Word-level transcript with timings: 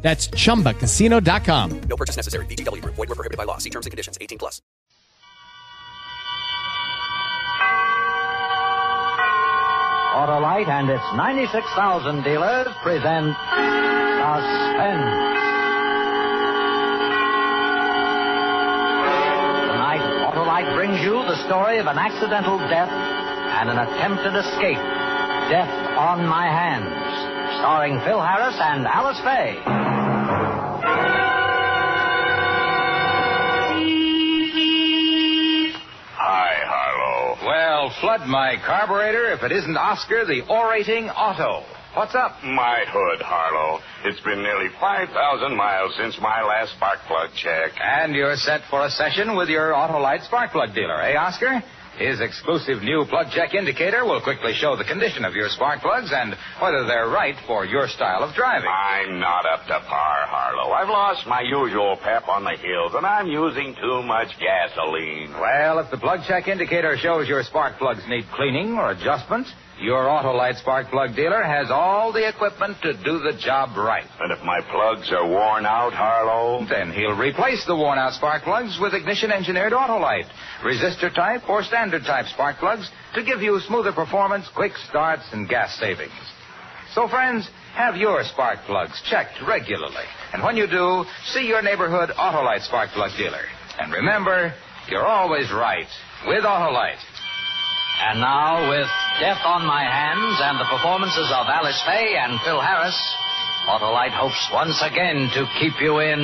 That's 0.00 0.28
chumbacasino.com. 0.28 1.80
No 1.80 1.96
purchase 1.96 2.16
necessary. 2.16 2.46
VGW 2.46 2.82
Group. 2.82 2.94
Void 2.94 3.08
were 3.08 3.14
prohibited 3.14 3.36
by 3.36 3.44
law. 3.44 3.58
See 3.58 3.70
terms 3.70 3.86
and 3.86 3.90
conditions. 3.90 4.16
18 4.20 4.38
plus. 4.38 4.62
Autolite 10.18 10.68
and 10.68 10.90
its 10.90 11.04
96,000 11.14 12.24
dealers 12.24 12.66
present 12.82 13.36
Suspense. 14.18 15.14
Tonight, 19.70 20.02
Autolite 20.26 20.74
brings 20.74 21.00
you 21.02 21.14
the 21.22 21.38
story 21.46 21.78
of 21.78 21.86
an 21.86 21.98
accidental 21.98 22.58
death 22.58 22.90
and 22.90 23.70
an 23.70 23.78
attempted 23.78 24.34
escape. 24.34 24.82
Death 25.48 25.70
on 25.96 26.26
My 26.26 26.46
Hands, 26.50 26.90
starring 27.58 27.98
Phil 28.06 28.22
Harris 28.22 28.54
and 28.60 28.86
Alice 28.86 29.18
Faye. 29.18 29.58
Hi, 36.14 36.54
Harlow. 36.70 37.36
Well, 37.44 37.92
flood 38.00 38.28
my 38.28 38.56
carburetor 38.64 39.32
if 39.32 39.42
it 39.42 39.50
isn't 39.50 39.76
Oscar 39.76 40.24
the 40.24 40.42
orating 40.48 41.10
auto. 41.10 41.64
What's 41.94 42.14
up? 42.14 42.36
My 42.44 42.84
hood, 42.86 43.20
Harlow. 43.22 43.80
It's 44.04 44.20
been 44.20 44.42
nearly 44.42 44.68
5,000 44.80 45.56
miles 45.56 45.96
since 45.96 46.16
my 46.20 46.42
last 46.42 46.76
spark 46.76 47.00
plug 47.08 47.30
check. 47.34 47.72
And 47.82 48.14
you're 48.14 48.36
set 48.36 48.60
for 48.70 48.84
a 48.84 48.90
session 48.90 49.34
with 49.36 49.48
your 49.48 49.72
Autolite 49.72 50.24
spark 50.24 50.52
plug 50.52 50.74
dealer, 50.74 51.00
eh, 51.02 51.16
Oscar? 51.16 51.60
His 51.98 52.20
exclusive 52.20 52.80
new 52.82 53.04
plug 53.10 53.26
check 53.34 53.54
indicator 53.54 54.04
will 54.04 54.22
quickly 54.22 54.54
show 54.54 54.76
the 54.76 54.84
condition 54.84 55.24
of 55.24 55.34
your 55.34 55.48
spark 55.48 55.80
plugs 55.80 56.12
and 56.14 56.36
whether 56.62 56.86
they're 56.86 57.08
right 57.08 57.34
for 57.44 57.66
your 57.66 57.88
style 57.88 58.22
of 58.22 58.34
driving. 58.36 58.70
I'm 58.70 59.18
not 59.18 59.44
up 59.44 59.66
to 59.66 59.80
par, 59.82 60.26
Harlow. 60.30 60.70
I've 60.70 60.88
lost 60.88 61.26
my 61.26 61.40
usual 61.40 61.98
pep 62.00 62.28
on 62.28 62.44
the 62.44 62.56
hills, 62.56 62.92
and 62.94 63.04
I'm 63.04 63.26
using 63.26 63.74
too 63.82 64.02
much 64.04 64.28
gasoline. 64.38 65.32
Well, 65.32 65.80
if 65.80 65.90
the 65.90 65.98
plug 65.98 66.20
check 66.28 66.46
indicator 66.46 66.96
shows 66.96 67.26
your 67.26 67.42
spark 67.42 67.78
plugs 67.78 68.02
need 68.08 68.26
cleaning 68.32 68.74
or 68.78 68.92
adjustment, 68.92 69.48
your 69.80 70.06
Autolite 70.06 70.58
spark 70.58 70.90
plug 70.90 71.14
dealer 71.14 71.42
has 71.42 71.70
all 71.70 72.12
the 72.12 72.28
equipment 72.28 72.76
to 72.82 72.92
do 72.92 73.20
the 73.20 73.38
job 73.38 73.76
right. 73.76 74.06
And 74.20 74.32
if 74.32 74.44
my 74.44 74.60
plugs 74.70 75.10
are 75.12 75.28
worn 75.28 75.66
out, 75.66 75.92
Harlow? 75.92 76.66
Then 76.68 76.90
he'll 76.90 77.16
replace 77.16 77.64
the 77.66 77.76
worn 77.76 77.98
out 77.98 78.12
spark 78.14 78.42
plugs 78.42 78.78
with 78.80 78.94
ignition 78.94 79.30
engineered 79.30 79.72
Autolite, 79.72 80.28
resistor 80.62 81.14
type 81.14 81.48
or 81.48 81.62
standard 81.62 82.02
type 82.02 82.26
spark 82.26 82.56
plugs 82.58 82.90
to 83.14 83.22
give 83.22 83.40
you 83.40 83.60
smoother 83.66 83.92
performance, 83.92 84.48
quick 84.54 84.72
starts, 84.88 85.22
and 85.32 85.48
gas 85.48 85.78
savings. 85.78 86.12
So, 86.94 87.06
friends, 87.06 87.48
have 87.74 87.96
your 87.96 88.24
spark 88.24 88.58
plugs 88.66 89.00
checked 89.08 89.38
regularly. 89.46 90.06
And 90.32 90.42
when 90.42 90.56
you 90.56 90.66
do, 90.66 91.04
see 91.26 91.46
your 91.46 91.62
neighborhood 91.62 92.10
Autolite 92.10 92.62
spark 92.66 92.90
plug 92.90 93.10
dealer. 93.16 93.44
And 93.78 93.92
remember, 93.92 94.52
you're 94.90 95.06
always 95.06 95.52
right 95.52 95.86
with 96.26 96.42
Autolite. 96.42 96.98
And 98.00 98.20
now, 98.20 98.70
with 98.70 98.88
Death 99.18 99.42
on 99.42 99.66
My 99.66 99.82
Hands 99.82 100.38
and 100.46 100.62
the 100.62 100.68
performances 100.70 101.26
of 101.34 101.50
Alice 101.50 101.82
Faye 101.82 102.14
and 102.22 102.38
Phil 102.46 102.62
Harris, 102.62 102.94
Autolite 103.66 104.14
hopes 104.14 104.38
once 104.54 104.78
again 104.78 105.26
to 105.34 105.42
keep 105.58 105.74
you 105.82 105.98
in 105.98 106.22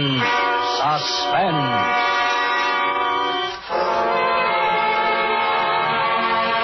suspense. 0.78 1.74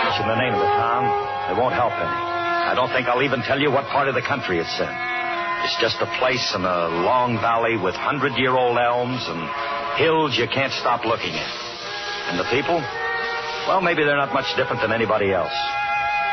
Mention 0.06 0.26
the 0.30 0.38
name 0.38 0.54
of 0.54 0.62
the 0.62 0.70
town, 0.78 1.02
it 1.50 1.58
won't 1.58 1.74
help 1.74 1.98
any. 1.98 2.18
I 2.70 2.78
don't 2.78 2.94
think 2.94 3.10
I'll 3.10 3.26
even 3.26 3.42
tell 3.42 3.58
you 3.58 3.74
what 3.74 3.90
part 3.90 4.06
of 4.06 4.14
the 4.14 4.22
country 4.22 4.62
it's 4.62 4.78
in. 4.78 4.94
It's 5.66 5.74
just 5.82 5.98
a 5.98 6.06
place 6.22 6.54
in 6.54 6.62
a 6.62 7.02
long 7.02 7.42
valley 7.42 7.74
with 7.74 7.98
hundred 7.98 8.38
year 8.38 8.54
old 8.54 8.78
elms 8.78 9.26
and 9.26 9.42
hills 9.98 10.38
you 10.38 10.46
can't 10.46 10.72
stop 10.78 11.02
looking 11.02 11.34
at. 11.34 11.54
And 12.30 12.38
the 12.38 12.46
people? 12.54 12.78
Well, 13.66 13.82
maybe 13.82 14.06
they're 14.06 14.14
not 14.14 14.32
much 14.32 14.54
different 14.54 14.78
than 14.78 14.94
anybody 14.94 15.34
else. 15.34 15.58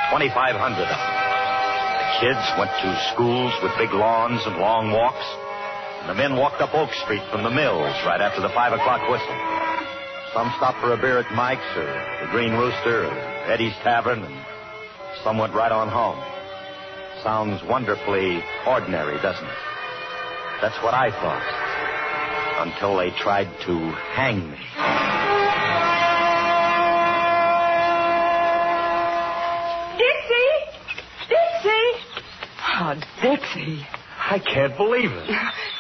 2,500 0.10 0.56
of 0.56 0.88
them. 0.88 1.04
The 2.00 2.08
kids 2.24 2.46
went 2.56 2.72
to 2.80 2.90
schools 3.12 3.52
with 3.62 3.76
big 3.78 3.92
lawns 3.92 4.40
and 4.48 4.56
long 4.58 4.92
walks. 4.92 5.26
And 6.02 6.10
the 6.10 6.16
men 6.16 6.40
walked 6.40 6.62
up 6.62 6.74
Oak 6.74 6.94
Street 7.04 7.24
from 7.30 7.44
the 7.44 7.52
mills 7.52 7.92
right 8.08 8.22
after 8.22 8.40
the 8.40 8.50
five 8.56 8.72
o'clock 8.72 9.04
whistle. 9.10 9.36
Some 10.34 10.54
stopped 10.56 10.80
for 10.80 10.94
a 10.94 10.98
beer 10.98 11.20
at 11.20 11.28
Mike's 11.36 11.68
or 11.76 11.92
the 12.24 12.32
Green 12.32 12.54
Rooster 12.54 13.06
or 13.06 13.18
Eddie's 13.52 13.76
Tavern, 13.84 14.24
and 14.24 14.36
some 15.24 15.38
went 15.38 15.54
right 15.54 15.72
on 15.72 15.90
home. 15.90 16.20
Sounds 17.24 17.62
wonderfully 17.68 18.42
ordinary, 18.66 19.20
doesn't 19.22 19.44
it? 19.44 19.62
That's 20.62 20.78
what 20.84 20.94
I 20.94 21.12
thought. 21.12 21.44
Until 22.64 22.96
they 22.98 23.12
tried 23.12 23.50
to 23.66 23.76
hang 24.16 24.52
me. 24.52 24.97
Dixie. 33.22 33.86
I 34.20 34.40
can't 34.40 34.76
believe 34.78 35.12
it. 35.12 35.30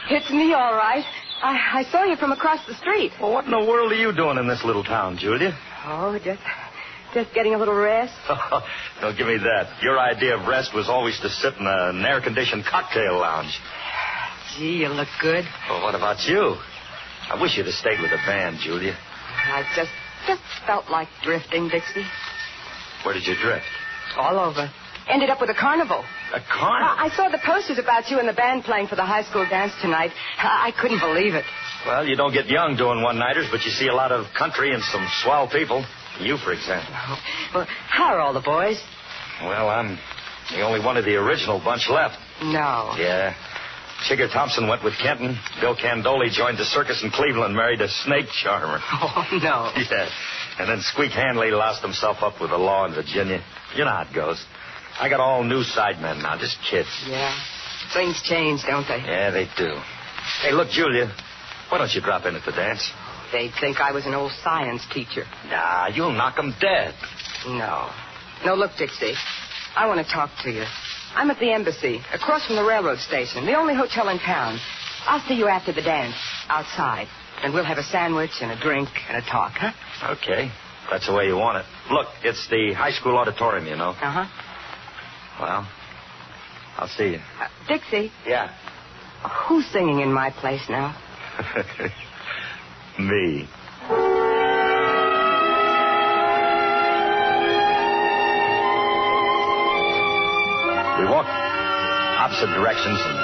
It's 0.09 0.29
me, 0.31 0.53
all 0.53 0.71
right. 0.73 1.03
I, 1.43 1.83
I 1.83 1.91
saw 1.91 2.05
you 2.05 2.15
from 2.15 2.31
across 2.31 2.65
the 2.65 2.73
street. 2.75 3.11
Well, 3.19 3.33
what 3.33 3.43
in 3.43 3.51
the 3.51 3.59
world 3.59 3.91
are 3.91 3.95
you 3.99 4.15
doing 4.15 4.37
in 4.37 4.47
this 4.47 4.63
little 4.63 4.85
town, 4.85 5.17
Julia? 5.19 5.51
Oh, 5.85 6.17
just 6.23 6.39
just 7.13 7.33
getting 7.35 7.55
a 7.55 7.57
little 7.57 7.75
rest. 7.75 8.13
Don't 9.01 9.17
give 9.17 9.27
me 9.27 9.37
that. 9.37 9.67
Your 9.83 9.99
idea 9.99 10.37
of 10.37 10.47
rest 10.47 10.73
was 10.73 10.87
always 10.87 11.19
to 11.19 11.29
sit 11.29 11.55
in 11.59 11.65
an 11.67 12.05
air-conditioned 12.05 12.63
cocktail 12.71 13.19
lounge. 13.19 13.51
Gee, 14.55 14.77
you 14.83 14.87
look 14.87 15.09
good. 15.19 15.43
Well, 15.69 15.83
what 15.83 15.93
about 15.95 16.23
you? 16.25 16.55
I 17.29 17.35
wish 17.41 17.57
you'd 17.57 17.65
have 17.65 17.75
stayed 17.75 17.99
with 18.01 18.11
the 18.11 18.21
band, 18.25 18.59
Julia. 18.63 18.95
I 18.95 19.63
just 19.75 19.91
just 20.25 20.41
felt 20.65 20.89
like 20.89 21.09
drifting, 21.21 21.67
Dixie. 21.67 22.07
Where 23.03 23.13
did 23.13 23.27
you 23.27 23.35
drift? 23.35 23.65
All 24.15 24.39
over. 24.39 24.71
Ended 25.09 25.29
up 25.29 25.39
with 25.39 25.49
a 25.49 25.53
carnival. 25.53 26.03
A 26.33 26.41
carnival? 26.41 26.95
I, 26.97 27.07
I 27.07 27.15
saw 27.15 27.29
the 27.29 27.39
posters 27.43 27.79
about 27.79 28.09
you 28.09 28.19
and 28.19 28.27
the 28.27 28.33
band 28.33 28.63
playing 28.63 28.87
for 28.87 28.95
the 28.95 29.05
high 29.05 29.23
school 29.23 29.45
dance 29.49 29.71
tonight. 29.81 30.11
I, 30.37 30.69
I 30.69 30.81
couldn't 30.81 30.99
believe 30.99 31.33
it. 31.33 31.45
Well, 31.85 32.05
you 32.05 32.15
don't 32.17 32.33
get 32.33 32.47
young 32.47 32.75
doing 32.75 33.01
one-nighters, 33.01 33.47
but 33.51 33.63
you 33.63 33.71
see 33.71 33.87
a 33.87 33.93
lot 33.93 34.11
of 34.11 34.25
country 34.37 34.73
and 34.73 34.83
some 34.83 35.05
swell 35.23 35.47
people. 35.47 35.85
You, 36.19 36.37
for 36.37 36.51
example. 36.51 36.91
Oh, 36.93 37.17
well, 37.55 37.67
how 37.87 38.05
are 38.13 38.19
all 38.19 38.33
the 38.33 38.41
boys? 38.41 38.81
Well, 39.43 39.69
I'm 39.69 39.97
the 40.51 40.61
only 40.61 40.79
one 40.83 40.97
of 40.97 41.05
the 41.05 41.15
original 41.15 41.59
bunch 41.63 41.87
left. 41.89 42.17
No. 42.41 42.95
Yeah. 42.97 43.33
Chigger 44.09 44.31
Thompson 44.31 44.67
went 44.67 44.83
with 44.83 44.93
Kenton. 45.01 45.37
Bill 45.61 45.75
Candoli 45.75 46.29
joined 46.31 46.57
the 46.57 46.65
circus 46.65 47.01
in 47.03 47.09
Cleveland, 47.11 47.55
married 47.55 47.81
a 47.81 47.87
snake 47.87 48.27
charmer. 48.43 48.79
Oh, 48.91 49.23
no. 49.31 49.71
Yeah. 49.89 50.09
And 50.59 50.69
then 50.69 50.81
Squeak 50.81 51.11
Hanley 51.11 51.51
lost 51.51 51.81
himself 51.81 52.17
up 52.21 52.41
with 52.41 52.49
the 52.49 52.57
law 52.57 52.85
in 52.85 52.93
Virginia. 52.93 53.41
You 53.75 53.85
know 53.85 53.91
how 53.91 54.01
it 54.09 54.13
goes. 54.13 54.43
I 54.99 55.09
got 55.09 55.19
all 55.19 55.43
new 55.43 55.63
sidemen 55.63 56.21
now, 56.23 56.37
just 56.37 56.57
kids. 56.69 56.89
Yeah. 57.07 57.33
Things 57.93 58.21
change, 58.23 58.61
don't 58.67 58.87
they? 58.87 58.97
Yeah, 59.05 59.31
they 59.31 59.45
do. 59.57 59.77
Hey, 60.41 60.51
look, 60.51 60.69
Julia, 60.69 61.11
why 61.69 61.77
don't 61.77 61.93
you 61.93 62.01
drop 62.01 62.25
in 62.25 62.35
at 62.35 62.45
the 62.45 62.51
dance? 62.51 62.91
They'd 63.31 63.51
think 63.59 63.79
I 63.79 63.91
was 63.91 64.05
an 64.05 64.13
old 64.13 64.31
science 64.43 64.81
teacher. 64.91 65.25
Nah, 65.49 65.87
you'll 65.87 66.11
knock 66.11 66.39
'em 66.39 66.55
dead. 66.59 66.95
No. 67.45 67.89
No, 68.45 68.55
look, 68.55 68.71
Dixie. 68.77 69.15
I 69.75 69.85
want 69.87 70.05
to 70.05 70.11
talk 70.11 70.31
to 70.43 70.51
you. 70.51 70.65
I'm 71.15 71.29
at 71.31 71.39
the 71.39 71.51
embassy, 71.51 72.01
across 72.13 72.45
from 72.47 72.55
the 72.55 72.63
railroad 72.63 72.99
station, 72.99 73.45
the 73.45 73.55
only 73.55 73.75
hotel 73.75 74.09
in 74.09 74.19
town. 74.19 74.59
I'll 75.05 75.21
see 75.27 75.35
you 75.35 75.47
after 75.47 75.71
the 75.71 75.81
dance, 75.81 76.15
outside. 76.49 77.07
And 77.43 77.53
we'll 77.53 77.65
have 77.65 77.77
a 77.77 77.83
sandwich 77.83 78.31
and 78.41 78.51
a 78.51 78.59
drink 78.59 78.89
and 79.07 79.17
a 79.17 79.21
talk, 79.29 79.53
huh? 79.53 79.71
Okay. 80.13 80.51
That's 80.89 81.05
the 81.05 81.13
way 81.13 81.27
you 81.27 81.35
want 81.35 81.57
it. 81.59 81.65
Look, 81.91 82.07
it's 82.23 82.47
the 82.49 82.73
high 82.73 82.91
school 82.91 83.17
auditorium, 83.17 83.67
you 83.67 83.75
know. 83.75 83.89
Uh 83.89 84.25
huh. 84.25 84.25
Well, 85.39 85.67
I'll 86.77 86.87
see 86.87 87.09
you. 87.11 87.19
Uh, 87.39 87.47
Dixie, 87.67 88.11
Yeah. 88.25 88.49
who's 89.47 89.65
singing 89.67 89.99
in 89.99 90.11
my 90.11 90.31
place 90.31 90.61
now? 90.69 90.95
Me. 92.99 93.47
We 100.97 101.05
walked 101.05 101.29
opposite 101.29 102.49
directions 102.57 102.97
and 102.97 103.17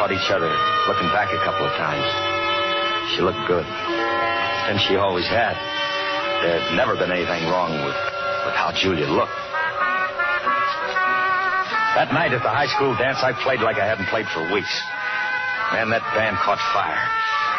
caught 0.00 0.08
each 0.12 0.30
other 0.32 0.48
looking 0.88 1.12
back 1.12 1.28
a 1.28 1.40
couple 1.44 1.68
of 1.68 1.72
times. 1.76 2.08
She 3.12 3.20
looked 3.20 3.44
good. 3.46 3.66
And 3.68 4.80
she 4.80 4.96
always 4.96 5.28
had. 5.28 5.52
There'd 6.40 6.72
never 6.74 6.96
been 6.96 7.12
anything 7.12 7.44
wrong 7.52 7.72
with, 7.84 7.96
with 8.48 8.56
how 8.56 8.72
Julia 8.72 9.06
looked. 9.12 9.36
That 11.98 12.14
night 12.14 12.30
at 12.30 12.46
the 12.46 12.54
high 12.54 12.70
school 12.70 12.94
dance, 12.94 13.26
I 13.26 13.34
played 13.42 13.58
like 13.58 13.74
I 13.74 13.82
hadn't 13.82 14.06
played 14.06 14.30
for 14.30 14.46
weeks. 14.54 14.70
Man, 15.74 15.90
that 15.90 16.06
band 16.14 16.38
caught 16.46 16.62
fire. 16.70 17.02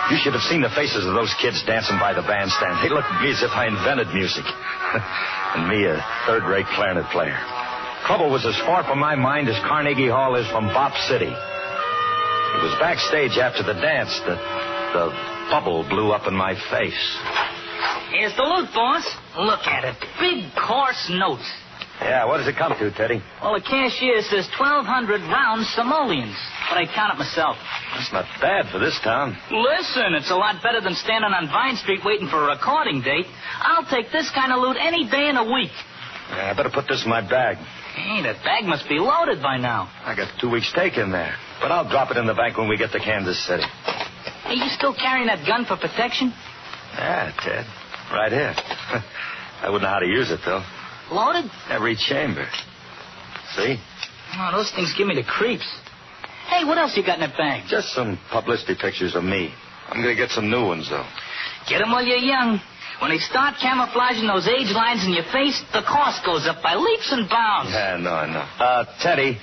You 0.08 0.16
should 0.16 0.32
have 0.32 0.48
seen 0.48 0.64
the 0.64 0.72
faces 0.72 1.04
of 1.04 1.12
those 1.12 1.36
kids 1.44 1.60
dancing 1.68 2.00
by 2.00 2.16
the 2.16 2.24
bandstand. 2.24 2.80
They 2.80 2.88
looked 2.88 3.12
at 3.12 3.20
me 3.20 3.36
as 3.36 3.44
if 3.44 3.52
I 3.52 3.68
invented 3.68 4.16
music. 4.16 4.48
and 5.60 5.68
me, 5.68 5.84
a 5.92 6.00
third 6.24 6.48
rate 6.48 6.72
clarinet 6.72 7.12
player. 7.12 7.36
Trouble 8.08 8.32
was 8.32 8.48
as 8.48 8.56
far 8.64 8.88
from 8.88 9.04
my 9.04 9.20
mind 9.20 9.52
as 9.52 9.60
Carnegie 9.68 10.08
Hall 10.08 10.40
is 10.40 10.48
from 10.56 10.72
Bop 10.72 10.96
City. 11.12 11.36
It 11.36 12.62
was 12.64 12.72
backstage 12.80 13.36
after 13.36 13.60
the 13.60 13.76
dance 13.76 14.16
that 14.24 14.40
the 14.96 15.12
bubble 15.52 15.84
blew 15.84 16.16
up 16.16 16.32
in 16.32 16.34
my 16.34 16.56
face. 16.72 17.04
Here's 18.16 18.32
the 18.40 18.48
loot, 18.48 18.72
boss. 18.72 19.04
Look 19.36 19.68
at 19.68 19.84
it. 19.84 20.00
Big, 20.16 20.48
coarse 20.56 21.12
notes. 21.12 21.44
Yeah, 22.00 22.24
what 22.26 22.38
does 22.40 22.48
it 22.48 22.56
come 22.56 22.72
to, 22.80 22.92
Teddy? 22.96 23.20
Well, 23.44 23.60
the 23.60 23.62
cashier 23.62 24.24
says 24.24 24.48
1,200 24.56 25.20
round 25.28 25.68
simoleons, 25.76 26.36
but 26.72 26.80
I 26.80 26.88
count 26.88 27.12
it 27.12 27.20
myself. 27.20 27.60
That's 27.92 28.14
not 28.16 28.24
bad 28.40 28.72
for 28.72 28.80
this 28.80 28.96
town. 29.04 29.36
Listen, 29.52 30.16
it's 30.16 30.32
a 30.32 30.40
lot 30.40 30.64
better 30.64 30.80
than 30.80 30.96
standing 30.96 31.36
on 31.36 31.52
Vine 31.52 31.76
Street 31.76 32.00
waiting 32.08 32.32
for 32.32 32.48
a 32.48 32.56
recording 32.56 33.02
date. 33.04 33.28
I'll 33.60 33.84
take 33.92 34.12
this 34.16 34.32
kind 34.32 34.54
of 34.56 34.64
loot 34.64 34.78
any 34.80 35.12
day 35.12 35.28
in 35.28 35.36
a 35.36 35.44
week. 35.44 35.76
Yeah, 36.32 36.52
I 36.52 36.54
better 36.56 36.72
put 36.72 36.88
this 36.88 37.04
in 37.04 37.10
my 37.12 37.20
bag. 37.20 37.58
Hey, 37.58 38.24
that 38.24 38.40
bag 38.48 38.64
must 38.64 38.88
be 38.88 38.96
loaded 38.96 39.44
by 39.44 39.58
now. 39.58 39.92
I 40.06 40.16
got 40.16 40.32
two 40.40 40.50
weeks' 40.50 40.72
take 40.72 40.96
in 40.96 41.12
there. 41.12 41.36
But 41.60 41.74
I'll 41.76 41.90
drop 41.90 42.12
it 42.12 42.18
in 42.18 42.26
the 42.28 42.34
bank 42.38 42.56
when 42.56 42.70
we 42.70 42.78
get 42.78 42.94
to 42.96 43.00
Kansas 43.00 43.36
City. 43.46 43.68
Are 44.46 44.56
you 44.56 44.70
still 44.72 44.96
carrying 44.96 45.28
that 45.28 45.44
gun 45.46 45.66
for 45.66 45.76
protection? 45.76 46.32
Yeah, 46.96 47.36
Ted. 47.44 47.66
Right 48.14 48.32
here. 48.32 48.56
I 49.62 49.68
wouldn't 49.68 49.84
know 49.84 49.90
how 49.92 50.00
to 50.00 50.08
use 50.08 50.32
it, 50.32 50.40
though. 50.46 50.64
Loaded? 51.12 51.50
Every 51.70 51.96
chamber. 51.96 52.48
See? 53.56 53.78
Oh, 54.38 54.52
those 54.54 54.72
things 54.76 54.94
give 54.98 55.08
me 55.08 55.16
the 55.16 55.24
creeps. 55.24 55.66
Hey, 56.50 56.66
what 56.66 56.78
else 56.78 56.96
you 56.98 57.04
got 57.06 57.20
in 57.20 57.30
that 57.30 57.38
bag? 57.38 57.64
Just 57.70 57.94
some 57.94 58.20
publicity 58.32 58.76
pictures 58.80 59.16
of 59.16 59.24
me. 59.24 59.54
I'm 59.90 60.02
going 60.04 60.16
to 60.16 60.22
get 60.22 60.30
some 60.30 60.50
new 60.50 60.66
ones, 60.66 60.90
though. 60.90 61.06
Get 61.68 61.82
'em 61.82 61.92
while 61.92 62.04
you're 62.06 62.18
young. 62.18 62.60
When 63.02 63.12
they 63.12 63.18
start 63.18 63.56
camouflaging 63.62 64.28
those 64.28 64.48
age 64.48 64.72
lines 64.74 65.06
in 65.06 65.14
your 65.14 65.24
face, 65.32 65.62
the 65.74 65.82
cost 65.82 66.24
goes 66.26 66.46
up 66.48 66.62
by 66.62 66.76
leaps 66.76 67.12
and 67.12 67.30
bounds. 67.30 67.72
Yeah, 67.72 67.98
no, 67.98 68.26
no. 68.26 68.40
Uh, 68.64 68.86
Teddy, 69.02 69.38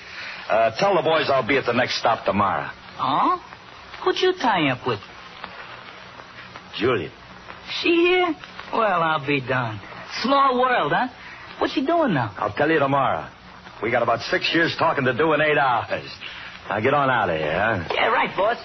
uh, 0.51 0.71
tell 0.79 0.95
the 0.95 1.03
boys 1.03 1.31
I'll 1.31 1.47
be 1.47 1.57
at 1.57 1.65
the 1.65 1.73
next 1.73 1.99
stop 1.99 2.25
tomorrow. 2.25 2.69
Oh? 3.01 3.41
Who'd 4.05 4.21
you 4.21 4.35
tie 4.35 4.69
up 4.69 4.87
with? 4.87 5.01
Julia. 6.77 7.11
She 7.81 7.89
here? 7.89 8.35
Well, 8.73 9.03
I'll 9.03 9.27
be 9.27 9.41
darned. 9.41 9.81
Small 10.23 10.61
world, 10.61 10.93
huh? 10.95 11.09
What's 11.58 11.73
she 11.75 11.85
doing 11.85 12.14
now? 12.14 12.35
I'll 12.37 12.53
tell 12.53 12.70
you 12.70 12.79
tomorrow. 12.79 13.29
We 13.82 13.91
got 13.91 14.03
about 14.03 14.20
six 14.20 14.50
years 14.55 14.75
talking 14.79 15.05
to 15.05 15.17
do 15.17 15.32
in 15.35 15.41
eight 15.41 15.58
hours. 15.58 16.08
Now 16.69 16.81
get 16.81 16.94
on 16.94 17.11
out 17.11 17.31
of 17.31 17.37
here, 17.38 17.53
huh? 17.53 17.94
Yeah, 17.94 18.08
right, 18.08 18.35
boss. 18.37 18.56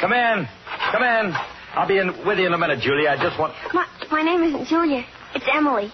Come 0.00 0.12
in. 0.12 0.48
Come 0.92 1.02
in. 1.02 1.32
I'll 1.74 1.88
be 1.88 1.98
in 1.98 2.08
with 2.26 2.38
you 2.38 2.46
in 2.46 2.52
a 2.52 2.58
minute, 2.58 2.80
Julia. 2.80 3.10
I 3.10 3.16
just 3.16 3.38
want. 3.38 3.54
My, 3.72 3.86
my 4.10 4.22
name 4.22 4.42
isn't 4.42 4.66
Julia. 4.66 5.04
It's 5.34 5.46
Emily. 5.52 5.90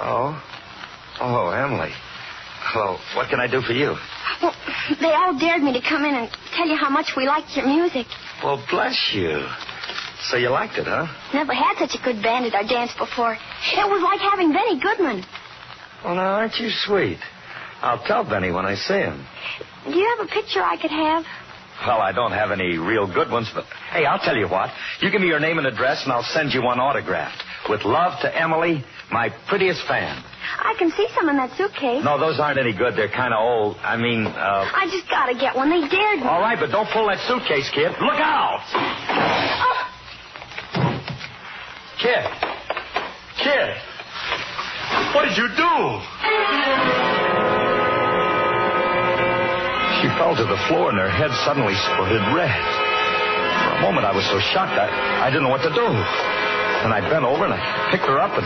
Oh? 0.00 0.40
Oh, 1.20 1.50
Emily. 1.50 1.90
Well, 2.74 2.98
what 3.14 3.28
can 3.30 3.38
I 3.38 3.46
do 3.46 3.60
for 3.60 3.72
you? 3.72 3.94
Well, 4.42 4.54
they 5.00 5.12
all 5.12 5.38
dared 5.38 5.62
me 5.62 5.72
to 5.74 5.80
come 5.80 6.04
in 6.04 6.14
and 6.14 6.30
tell 6.56 6.68
you 6.68 6.76
how 6.76 6.90
much 6.90 7.12
we 7.16 7.26
liked 7.26 7.56
your 7.56 7.66
music. 7.66 8.06
Well, 8.42 8.64
bless 8.70 8.96
you. 9.14 9.46
So 10.30 10.36
you 10.36 10.48
liked 10.50 10.78
it, 10.78 10.86
huh? 10.86 11.06
Never 11.34 11.52
had 11.52 11.76
such 11.78 11.98
a 12.00 12.02
good 12.02 12.22
band 12.22 12.46
at 12.46 12.54
our 12.54 12.66
dance 12.66 12.92
before. 12.98 13.34
It 13.34 13.86
was 13.88 14.02
like 14.02 14.20
having 14.20 14.52
Benny 14.52 14.80
Goodman. 14.80 15.24
Well, 16.04 16.14
now, 16.14 16.34
aren't 16.40 16.56
you 16.56 16.70
sweet? 16.70 17.18
I'll 17.82 18.02
tell 18.06 18.24
Benny 18.24 18.50
when 18.50 18.64
I 18.64 18.74
see 18.76 18.94
him. 18.94 19.26
Do 19.84 19.92
you 19.94 20.16
have 20.16 20.26
a 20.26 20.30
picture 20.30 20.62
I 20.62 20.76
could 20.80 20.90
have? 20.90 21.24
Well, 21.86 22.00
I 22.00 22.12
don't 22.12 22.32
have 22.32 22.50
any 22.50 22.78
real 22.78 23.12
good 23.12 23.30
ones, 23.30 23.50
but 23.54 23.64
hey, 23.90 24.06
I'll 24.06 24.18
tell 24.20 24.36
you 24.36 24.48
what. 24.48 24.70
You 25.00 25.10
give 25.10 25.20
me 25.20 25.26
your 25.26 25.40
name 25.40 25.58
and 25.58 25.66
address, 25.66 26.04
and 26.04 26.12
I'll 26.12 26.22
send 26.22 26.54
you 26.54 26.62
one 26.62 26.78
autographed. 26.78 27.42
With 27.68 27.84
love 27.84 28.18
to 28.22 28.40
Emily, 28.40 28.84
my 29.10 29.28
prettiest 29.48 29.82
fan. 29.86 30.22
I 30.60 30.74
can 30.78 30.90
see 30.90 31.06
some 31.14 31.28
in 31.28 31.36
that 31.36 31.56
suitcase. 31.56 32.04
No, 32.04 32.18
those 32.18 32.38
aren't 32.40 32.58
any 32.58 32.72
good. 32.72 32.94
They're 32.96 33.08
kind 33.08 33.32
of 33.34 33.40
old. 33.40 33.76
I 33.82 33.96
mean, 33.96 34.26
uh. 34.26 34.70
I 34.74 34.86
just 34.90 35.08
gotta 35.08 35.34
get 35.34 35.54
one. 35.56 35.70
They 35.70 35.86
dared 35.88 36.20
me. 36.20 36.26
All 36.26 36.40
right, 36.40 36.58
but 36.58 36.70
don't 36.70 36.88
pull 36.90 37.06
that 37.08 37.20
suitcase, 37.26 37.70
kid. 37.70 37.92
Look 38.00 38.20
out! 38.20 38.60
Oh, 38.74 39.80
Kid. 42.00 42.24
Kid. 43.40 43.68
What 45.14 45.24
did 45.24 45.36
you 45.38 45.48
do? 45.56 45.72
She 50.02 50.06
fell 50.20 50.36
to 50.36 50.44
the 50.44 50.60
floor 50.68 50.90
and 50.92 50.98
her 51.00 51.08
head 51.08 51.30
suddenly 51.48 51.72
spurted 51.72 52.20
red. 52.36 52.52
For 52.52 53.72
a 53.78 53.80
moment 53.80 54.04
I 54.04 54.12
was 54.12 54.26
so 54.28 54.38
shocked 54.52 54.76
I, 54.76 55.24
I 55.24 55.30
didn't 55.30 55.44
know 55.44 55.54
what 55.54 55.62
to 55.64 55.72
do. 55.72 55.86
And 56.84 56.92
I 56.92 57.00
bent 57.08 57.24
over 57.24 57.44
and 57.48 57.54
I 57.54 57.88
picked 57.90 58.04
her 58.04 58.20
up 58.20 58.36
and 58.36 58.44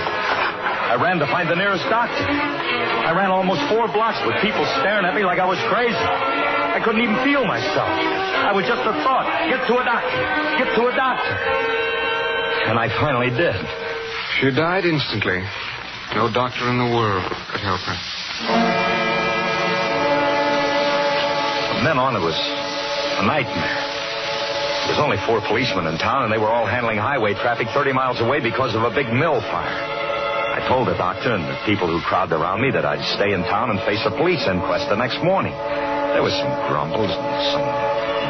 I 0.88 0.96
ran 0.96 1.20
to 1.20 1.28
find 1.28 1.44
the 1.52 1.54
nearest 1.54 1.84
doctor. 1.92 2.24
I 2.24 3.12
ran 3.12 3.28
almost 3.28 3.60
four 3.68 3.92
blocks 3.92 4.16
with 4.24 4.40
people 4.40 4.64
staring 4.80 5.04
at 5.04 5.12
me 5.12 5.20
like 5.20 5.36
I 5.36 5.44
was 5.44 5.60
crazy. 5.68 5.92
I 5.92 6.80
couldn't 6.80 7.04
even 7.04 7.20
feel 7.20 7.44
myself. 7.44 7.92
I 7.92 8.56
was 8.56 8.64
just 8.64 8.80
a 8.80 8.96
thought. 9.04 9.28
Get 9.52 9.68
to 9.68 9.74
a 9.76 9.84
doctor. 9.84 10.20
Get 10.56 10.68
to 10.80 10.82
a 10.88 10.94
doctor. 10.96 11.34
And 12.72 12.80
I 12.80 12.88
finally 13.04 13.28
did. 13.28 13.60
She 14.40 14.48
died 14.48 14.88
instantly. 14.88 15.44
No 16.16 16.32
doctor 16.32 16.64
in 16.72 16.80
the 16.80 16.88
world 16.96 17.28
could 17.52 17.60
help 17.60 17.84
her. 17.84 17.98
From 21.68 21.84
then 21.84 22.00
on, 22.00 22.16
it 22.16 22.24
was 22.24 22.38
a 23.20 23.28
nightmare. 23.28 23.76
There 24.88 24.96
was 24.96 25.04
only 25.04 25.20
four 25.28 25.44
policemen 25.44 25.84
in 25.84 26.00
town, 26.00 26.24
and 26.24 26.32
they 26.32 26.40
were 26.40 26.48
all 26.48 26.64
handling 26.64 26.96
highway 26.96 27.34
traffic 27.34 27.68
30 27.76 27.92
miles 27.92 28.20
away 28.20 28.40
because 28.40 28.74
of 28.74 28.88
a 28.88 28.90
big 28.90 29.12
mill 29.12 29.44
fire. 29.52 29.97
I 30.58 30.66
told 30.66 30.90
the 30.90 30.98
doctor 30.98 31.38
and 31.38 31.46
the 31.46 31.54
people 31.70 31.86
who 31.86 32.02
crowded 32.02 32.34
around 32.34 32.58
me 32.58 32.74
that 32.74 32.82
I'd 32.82 32.98
stay 33.14 33.30
in 33.30 33.46
town 33.46 33.70
and 33.70 33.78
face 33.86 34.02
a 34.02 34.10
police 34.10 34.42
inquest 34.42 34.90
the 34.90 34.98
next 34.98 35.22
morning. 35.22 35.54
There 35.54 36.26
was 36.26 36.34
some 36.34 36.50
grumbles 36.66 37.14
and 37.14 37.30
some 37.54 37.62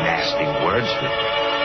nasty 0.04 0.44
words, 0.60 0.84
but 1.00 1.08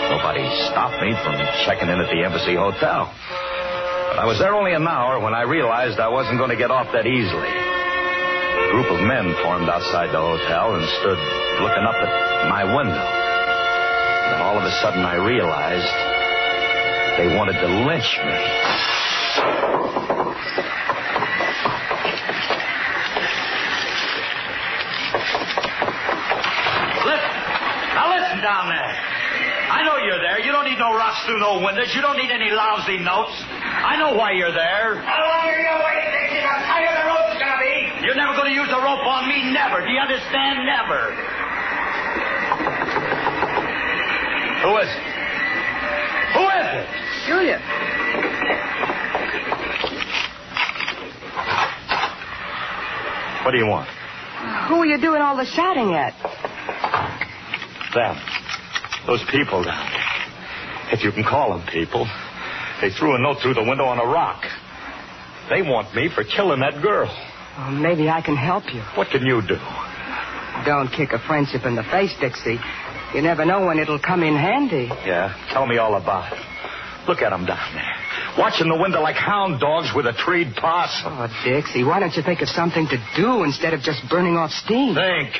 nobody 0.08 0.48
stopped 0.72 1.04
me 1.04 1.12
from 1.20 1.36
checking 1.68 1.92
in 1.92 2.00
at 2.00 2.08
the 2.08 2.24
Embassy 2.24 2.56
Hotel. 2.56 3.12
But 3.12 4.24
I 4.24 4.26
was 4.26 4.40
there 4.40 4.56
only 4.56 4.72
an 4.72 4.88
hour 4.88 5.20
when 5.20 5.36
I 5.36 5.44
realized 5.44 6.00
I 6.00 6.08
wasn't 6.08 6.40
going 6.40 6.56
to 6.56 6.56
get 6.56 6.72
off 6.72 6.88
that 6.96 7.04
easily. 7.04 7.52
A 7.52 8.72
group 8.72 8.88
of 8.88 9.04
men 9.04 9.36
formed 9.44 9.68
outside 9.68 10.16
the 10.16 10.24
hotel 10.24 10.80
and 10.80 10.88
stood 11.04 11.20
looking 11.60 11.84
up 11.84 12.00
at 12.00 12.48
my 12.48 12.64
window. 12.64 13.04
Then 14.32 14.40
all 14.40 14.56
of 14.56 14.64
a 14.64 14.72
sudden 14.80 15.04
I 15.04 15.20
realized 15.20 15.92
they 17.20 17.36
wanted 17.36 17.60
to 17.60 17.68
lynch 17.84 18.16
me. 18.24 19.83
Down 28.44 28.68
there. 28.68 28.94
I 29.72 29.82
know 29.88 29.98
you're 30.04 30.20
there. 30.20 30.44
You 30.44 30.52
don't 30.52 30.68
need 30.68 30.78
no 30.78 30.92
rocks 30.94 31.24
through 31.26 31.40
no 31.40 31.64
windows. 31.64 31.96
You 31.96 32.04
don't 32.04 32.20
need 32.20 32.30
any 32.30 32.52
lousy 32.52 33.00
notes. 33.00 33.34
I 33.64 33.96
know 33.98 34.14
why 34.14 34.36
you're 34.36 34.52
there. 34.52 35.00
How 35.02 35.24
long 35.24 35.48
are 35.48 35.58
you 35.58 35.76
waiting, 35.80 36.12
Dixie? 36.12 36.44
How 36.44 36.60
tight 36.68 36.84
the 36.84 37.08
rope's 37.08 37.40
gonna 37.40 37.58
be? 37.64 38.06
You're 38.06 38.20
never 38.20 38.36
going 38.36 38.52
to 38.52 38.56
use 38.56 38.68
a 38.70 38.82
rope 38.84 39.08
on 39.08 39.32
me. 39.32 39.50
Never. 39.56 39.80
Do 39.80 39.90
you 39.90 40.00
understand? 40.00 40.68
Never. 40.68 41.16
Who 44.68 44.78
is 44.78 44.92
it? 44.92 45.04
Who 46.36 46.44
is 46.44 46.68
it? 46.68 46.88
Julia. 47.26 47.60
What 53.44 53.52
do 53.52 53.58
you 53.58 53.68
want? 53.68 53.88
Who 54.68 54.76
are 54.76 54.86
you 54.86 54.98
doing 55.00 55.22
all 55.22 55.36
the 55.36 55.46
shouting 55.46 55.94
at? 55.94 56.14
Them. 57.94 58.33
Those 59.08 59.24
people 59.32 59.64
down 59.64 59.92
there. 59.92 60.94
If 60.94 61.04
you 61.04 61.12
can 61.12 61.24
call 61.24 61.58
them 61.58 61.68
people. 61.68 62.08
They 62.82 62.90
threw 62.90 63.16
a 63.16 63.20
note 63.20 63.38
through 63.42 63.54
the 63.56 63.64
window 63.64 63.86
on 63.86 64.00
a 64.00 64.06
rock. 64.06 64.44
They 65.50 65.62
want 65.62 65.94
me 65.96 66.10
for 66.14 66.24
killing 66.24 66.60
that 66.62 66.82
girl. 66.82 67.08
Well, 67.58 67.72
maybe 67.72 68.10
I 68.10 68.22
can 68.22 68.36
help 68.36 68.64
you. 68.74 68.82
What 68.96 69.10
can 69.10 69.26
you 69.26 69.42
do? 69.42 69.58
Don't 70.66 70.90
kick 70.90 71.12
a 71.12 71.20
friendship 71.28 71.66
in 71.66 71.76
the 71.76 71.84
face, 71.84 72.14
Dixie. 72.20 72.60
You 73.14 73.22
never 73.22 73.46
know 73.46 73.66
when 73.66 73.80
it'll 73.80 74.00
come 74.00 74.24
in 74.24 74.36
handy. 74.36 74.90
Yeah, 75.06 75.36
tell 75.52 75.68
me 75.68 75.78
all 75.78 75.96
about 75.96 76.34
it. 76.34 76.40
Look 77.08 77.22
at 77.22 77.30
them 77.32 77.46
down 77.46 77.74
there. 77.76 77.96
watching 78.38 78.70
the 78.70 78.80
window 78.80 79.02
like 79.02 79.16
hound 79.16 79.60
dogs 79.60 79.92
with 79.94 80.06
a 80.06 80.14
treed 80.14 80.56
possum. 80.56 81.12
Oh, 81.14 81.28
Dixie, 81.44 81.84
why 81.84 82.00
don't 82.00 82.16
you 82.16 82.24
think 82.24 82.42
of 82.42 82.48
something 82.50 82.88
to 82.88 82.98
do 83.16 83.44
instead 83.44 83.74
of 83.74 83.82
just 83.82 84.02
burning 84.10 84.36
off 84.38 84.52
steam? 84.52 84.96
Think. 84.96 85.36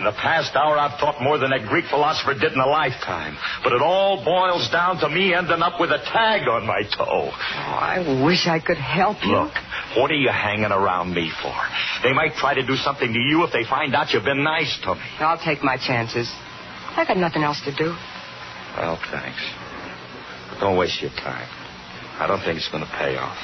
In 0.00 0.06
the 0.08 0.16
past 0.16 0.56
hour, 0.56 0.78
I've 0.80 0.98
thought 0.98 1.20
more 1.20 1.36
than 1.36 1.52
a 1.52 1.60
Greek 1.60 1.84
philosopher 1.92 2.32
did 2.32 2.56
in 2.56 2.58
a 2.58 2.66
lifetime. 2.66 3.36
But 3.62 3.74
it 3.74 3.82
all 3.82 4.24
boils 4.24 4.64
down 4.72 4.96
to 5.04 5.08
me 5.10 5.34
ending 5.34 5.60
up 5.60 5.78
with 5.78 5.90
a 5.92 5.98
tag 5.98 6.48
on 6.48 6.64
my 6.64 6.88
toe. 6.88 7.04
Oh, 7.04 7.28
I 7.28 8.24
wish 8.24 8.48
I 8.48 8.64
could 8.64 8.78
help 8.80 9.18
you. 9.20 9.36
Look, 9.36 9.52
what 10.00 10.10
are 10.10 10.16
you 10.16 10.30
hanging 10.32 10.72
around 10.72 11.12
me 11.12 11.30
for? 11.44 11.52
They 12.02 12.14
might 12.14 12.32
try 12.40 12.54
to 12.54 12.64
do 12.64 12.76
something 12.76 13.12
to 13.12 13.18
you 13.20 13.44
if 13.44 13.52
they 13.52 13.68
find 13.68 13.94
out 13.94 14.14
you've 14.14 14.24
been 14.24 14.42
nice 14.42 14.72
to 14.88 14.94
me. 14.94 15.04
I'll 15.20 15.36
take 15.36 15.62
my 15.62 15.76
chances. 15.76 16.32
I 16.96 17.04
got 17.06 17.18
nothing 17.18 17.42
else 17.42 17.60
to 17.68 17.76
do. 17.76 17.92
Well, 18.80 18.96
thanks. 19.12 19.44
But 20.48 20.60
don't 20.64 20.78
waste 20.78 21.02
your 21.02 21.12
time. 21.20 21.44
I 22.16 22.24
don't 22.26 22.40
think 22.40 22.56
it's 22.56 22.72
going 22.72 22.84
to 22.88 22.92
pay 22.96 23.20
off. 23.20 23.36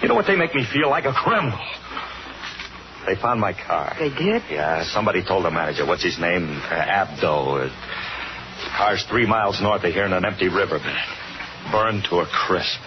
You 0.00 0.08
know 0.08 0.14
what? 0.14 0.24
They 0.26 0.36
make 0.36 0.54
me 0.54 0.64
feel 0.72 0.88
like 0.88 1.04
a 1.04 1.12
criminal. 1.12 1.60
They 3.06 3.14
found 3.20 3.40
my 3.40 3.52
car. 3.52 3.94
They 3.98 4.08
did? 4.08 4.42
Yeah, 4.50 4.84
somebody 4.84 5.22
told 5.24 5.44
the 5.44 5.50
manager. 5.50 5.86
What's 5.86 6.02
his 6.02 6.18
name? 6.18 6.60
Uh, 6.64 6.70
Abdo. 6.72 7.66
Uh, 7.66 7.68
the 7.68 8.70
car's 8.76 9.04
three 9.10 9.26
miles 9.26 9.60
north 9.60 9.84
of 9.84 9.92
here 9.92 10.06
in 10.06 10.12
an 10.12 10.24
empty 10.24 10.48
riverbed. 10.48 10.94
Burned 11.70 12.04
to 12.10 12.20
a 12.20 12.26
crisp. 12.26 12.80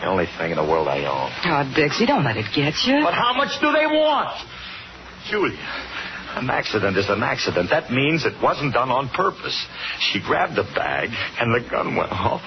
The 0.00 0.06
only 0.06 0.26
thing 0.38 0.50
in 0.50 0.56
the 0.56 0.64
world 0.64 0.88
I 0.88 1.04
own. 1.06 1.30
Oh, 1.44 1.72
Dixie, 1.74 2.06
don't 2.06 2.24
let 2.24 2.36
it 2.36 2.46
get 2.54 2.74
you. 2.86 3.02
But 3.02 3.14
how 3.14 3.34
much 3.34 3.60
do 3.60 3.72
they 3.72 3.86
want? 3.86 4.34
Julia, 5.30 5.58
an 6.34 6.50
accident 6.50 6.96
is 6.96 7.08
an 7.08 7.22
accident. 7.22 7.70
That 7.70 7.90
means 7.92 8.24
it 8.26 8.34
wasn't 8.42 8.74
done 8.74 8.90
on 8.90 9.08
purpose. 9.10 9.54
She 10.10 10.20
grabbed 10.20 10.56
the 10.56 10.64
bag, 10.74 11.10
and 11.38 11.54
the 11.54 11.68
gun 11.68 11.94
went 11.94 12.10
off. 12.10 12.42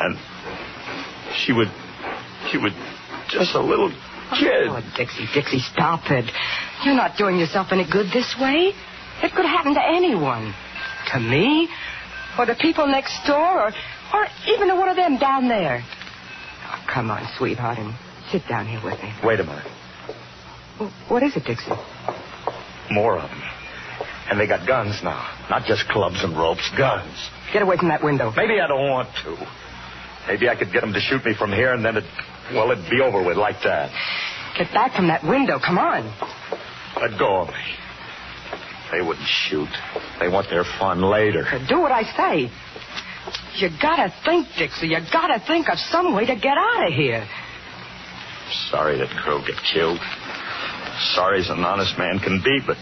And 0.00 0.16
she 1.34 1.52
would. 1.52 1.68
She 2.50 2.58
would. 2.58 2.74
Just 3.28 3.54
a 3.54 3.60
little 3.60 3.90
kid. 4.36 4.68
Oh, 4.68 4.80
Dixie, 4.96 5.26
Dixie, 5.34 5.60
stop 5.60 6.10
it. 6.10 6.30
You're 6.84 6.94
not 6.96 7.16
doing 7.16 7.38
yourself 7.38 7.68
any 7.72 7.84
good 7.90 8.06
this 8.12 8.34
way. 8.40 8.72
It 9.22 9.32
could 9.34 9.44
happen 9.46 9.74
to 9.74 9.82
anyone. 9.82 10.54
To 11.12 11.20
me, 11.20 11.68
or 12.38 12.46
the 12.46 12.54
people 12.60 12.86
next 12.86 13.26
door, 13.26 13.62
or, 13.62 13.72
or 14.14 14.26
even 14.48 14.68
to 14.68 14.76
one 14.76 14.88
of 14.88 14.96
them 14.96 15.18
down 15.18 15.48
there. 15.48 15.82
Oh, 15.82 16.84
come 16.92 17.10
on, 17.10 17.26
sweetheart, 17.38 17.78
and 17.78 17.94
sit 18.30 18.42
down 18.48 18.66
here 18.66 18.80
with 18.84 19.02
me. 19.02 19.12
Wait 19.24 19.40
a 19.40 19.44
minute. 19.44 19.66
Well, 20.78 20.92
What 21.08 21.22
is 21.22 21.34
it, 21.36 21.44
Dixie? 21.44 21.70
More 22.90 23.18
of 23.18 23.28
them. 23.30 23.42
And 24.30 24.38
they 24.38 24.46
got 24.46 24.66
guns 24.66 25.00
now. 25.02 25.26
Not 25.48 25.64
just 25.64 25.88
clubs 25.88 26.22
and 26.22 26.36
ropes, 26.36 26.70
guns. 26.76 27.16
Get 27.52 27.62
away 27.62 27.78
from 27.78 27.88
that 27.88 28.04
window. 28.04 28.30
Maybe 28.36 28.60
I 28.60 28.66
don't 28.66 28.88
want 28.88 29.08
to. 29.24 29.36
Maybe 30.26 30.48
I 30.50 30.54
could 30.56 30.70
get 30.72 30.82
them 30.82 30.92
to 30.92 31.00
shoot 31.00 31.24
me 31.24 31.34
from 31.34 31.50
here 31.50 31.72
and 31.72 31.82
then 31.82 31.96
it, 31.96 32.04
well, 32.54 32.70
it'd 32.70 32.90
be 32.90 33.00
over 33.00 33.22
with 33.22 33.36
like 33.36 33.62
that. 33.64 33.90
Get 34.56 34.72
back 34.72 34.94
from 34.94 35.08
that 35.08 35.22
window. 35.24 35.58
Come 35.58 35.78
on. 35.78 36.04
Let 37.00 37.18
go 37.18 37.42
of 37.42 37.48
me. 37.48 37.54
They 38.90 39.02
wouldn't 39.02 39.26
shoot. 39.26 39.68
They 40.18 40.28
want 40.28 40.48
their 40.50 40.64
fun 40.78 41.02
later. 41.02 41.44
Do 41.68 41.80
what 41.80 41.92
I 41.92 42.02
say. 42.02 42.50
You 43.56 43.68
gotta 43.80 44.12
think, 44.24 44.46
Dixie. 44.56 44.88
You 44.88 44.98
gotta 45.12 45.44
think 45.46 45.68
of 45.68 45.78
some 45.78 46.14
way 46.14 46.26
to 46.26 46.34
get 46.34 46.56
out 46.56 46.86
of 46.86 46.92
here. 46.94 47.26
Sorry 48.70 48.96
that 48.98 49.10
girl 49.24 49.40
got 49.40 49.62
killed. 49.72 50.00
Sorry 51.14 51.40
as 51.40 51.48
an 51.50 51.64
honest 51.64 51.98
man 51.98 52.18
can 52.18 52.40
be, 52.42 52.60
but 52.66 52.76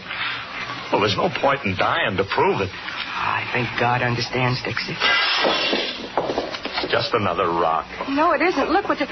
well, 0.91 1.01
there's 1.01 1.17
no 1.17 1.29
point 1.41 1.65
in 1.65 1.75
dying 1.75 2.15
to 2.15 2.23
prove 2.23 2.61
it. 2.61 2.69
I 2.71 3.49
think 3.51 3.67
God 3.79 4.01
understands, 4.01 4.61
Dixie. 4.63 5.96
Just 6.89 7.13
another 7.13 7.47
rock. 7.47 7.85
No, 8.09 8.31
it 8.33 8.41
isn't. 8.41 8.69
Look 8.71 8.87
what 8.87 8.99
the. 8.99 9.07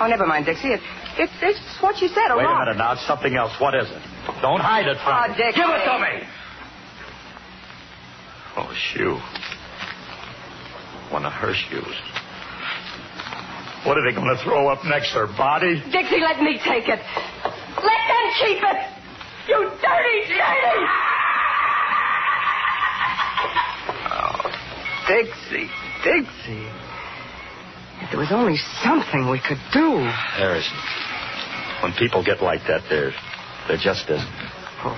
Oh, 0.00 0.06
never 0.08 0.26
mind, 0.26 0.46
Dixie. 0.46 0.68
It, 0.68 0.80
it's, 1.18 1.32
it's 1.42 1.82
what 1.82 2.00
you 2.00 2.08
said. 2.08 2.30
A 2.30 2.36
Wait 2.36 2.44
rock. 2.44 2.62
a 2.62 2.64
minute 2.66 2.78
now. 2.78 2.92
It's 2.92 3.06
something 3.06 3.34
else. 3.36 3.52
What 3.60 3.74
is 3.74 3.88
it? 3.90 4.02
Don't 4.40 4.60
hide 4.60 4.86
it 4.86 4.96
from 5.04 5.12
Oh, 5.12 5.28
me. 5.28 5.36
Dick. 5.36 5.54
Give 5.54 5.68
it 5.68 5.84
to 5.84 5.98
me. 5.98 6.28
Oh, 8.56 8.72
shoe. 8.94 9.18
One 11.12 11.24
of 11.26 11.32
her 11.32 11.52
shoes. 11.54 11.96
What 13.86 13.96
are 13.98 14.04
they 14.04 14.14
going 14.14 14.34
to 14.36 14.42
throw 14.44 14.68
up 14.68 14.84
next? 14.84 15.12
Her 15.14 15.26
body? 15.26 15.80
Dixie, 15.92 16.20
let 16.20 16.40
me 16.40 16.58
take 16.64 16.88
it. 16.88 17.00
Let 17.04 18.00
them 18.08 18.26
keep 18.40 18.58
it. 18.62 18.78
You 19.48 19.70
dirty 19.80 20.18
dirty. 20.28 20.80
Oh, 24.10 24.50
Dixie, 25.08 25.70
Dixie. 26.04 26.66
There 28.18 28.26
was 28.26 28.34
only 28.34 28.58
something 28.82 29.30
we 29.30 29.38
could 29.38 29.62
do. 29.72 29.94
There 30.42 30.56
isn't. 30.58 30.84
When 31.86 31.92
people 31.92 32.24
get 32.24 32.42
like 32.42 32.66
that, 32.66 32.82
there, 32.90 33.14
there 33.68 33.78
just 33.78 34.10
isn't. 34.10 34.34
Oh, 34.82 34.90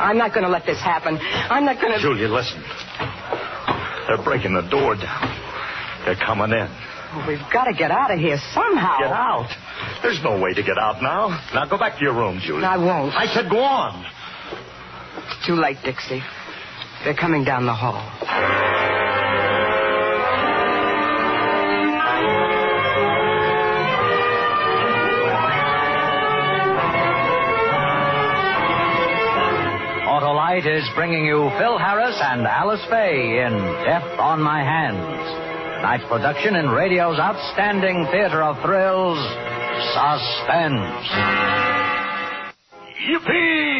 I'm 0.00 0.16
not 0.16 0.32
going 0.32 0.44
to 0.44 0.50
let 0.50 0.64
this 0.64 0.80
happen. 0.80 1.18
I'm 1.20 1.66
not 1.66 1.78
going 1.78 1.92
to. 1.92 2.00
Julia, 2.00 2.26
listen. 2.26 2.64
They're 4.08 4.24
breaking 4.24 4.54
the 4.54 4.64
door 4.72 4.96
down. 4.96 5.28
They're 6.06 6.16
coming 6.16 6.56
in. 6.56 6.64
Oh, 7.12 7.26
we've 7.28 7.44
got 7.52 7.64
to 7.64 7.74
get 7.74 7.90
out 7.90 8.10
of 8.10 8.18
here 8.18 8.38
somehow. 8.54 8.96
Get 8.96 9.12
out. 9.12 9.52
There's 10.00 10.24
no 10.24 10.40
way 10.40 10.54
to 10.54 10.62
get 10.62 10.78
out 10.78 11.02
now. 11.02 11.36
Now 11.52 11.68
go 11.68 11.76
back 11.76 11.98
to 11.98 12.02
your 12.02 12.14
room, 12.14 12.40
Julia. 12.40 12.64
I 12.64 12.78
won't. 12.78 13.12
I 13.12 13.26
said 13.26 13.50
go 13.50 13.60
on. 13.60 14.06
It's 15.18 15.46
Too 15.46 15.56
late, 15.56 15.76
Dixie. 15.84 16.22
They're 17.04 17.12
coming 17.12 17.44
down 17.44 17.66
the 17.66 17.74
hall. 17.74 18.00
Autolite 30.54 30.78
is 30.78 30.88
bringing 30.94 31.24
you 31.24 31.50
Phil 31.58 31.78
Harris 31.78 32.16
and 32.22 32.46
Alice 32.46 32.84
Faye 32.88 33.44
in 33.44 33.52
Death 33.84 34.18
on 34.20 34.40
My 34.40 34.60
Hands. 34.60 35.78
Tonight's 35.78 36.04
production 36.08 36.54
in 36.54 36.68
radio's 36.68 37.18
outstanding 37.18 38.06
theater 38.12 38.40
of 38.42 38.62
thrills, 38.62 39.18
Suspense. 39.94 41.08
Yippee! 43.10 43.73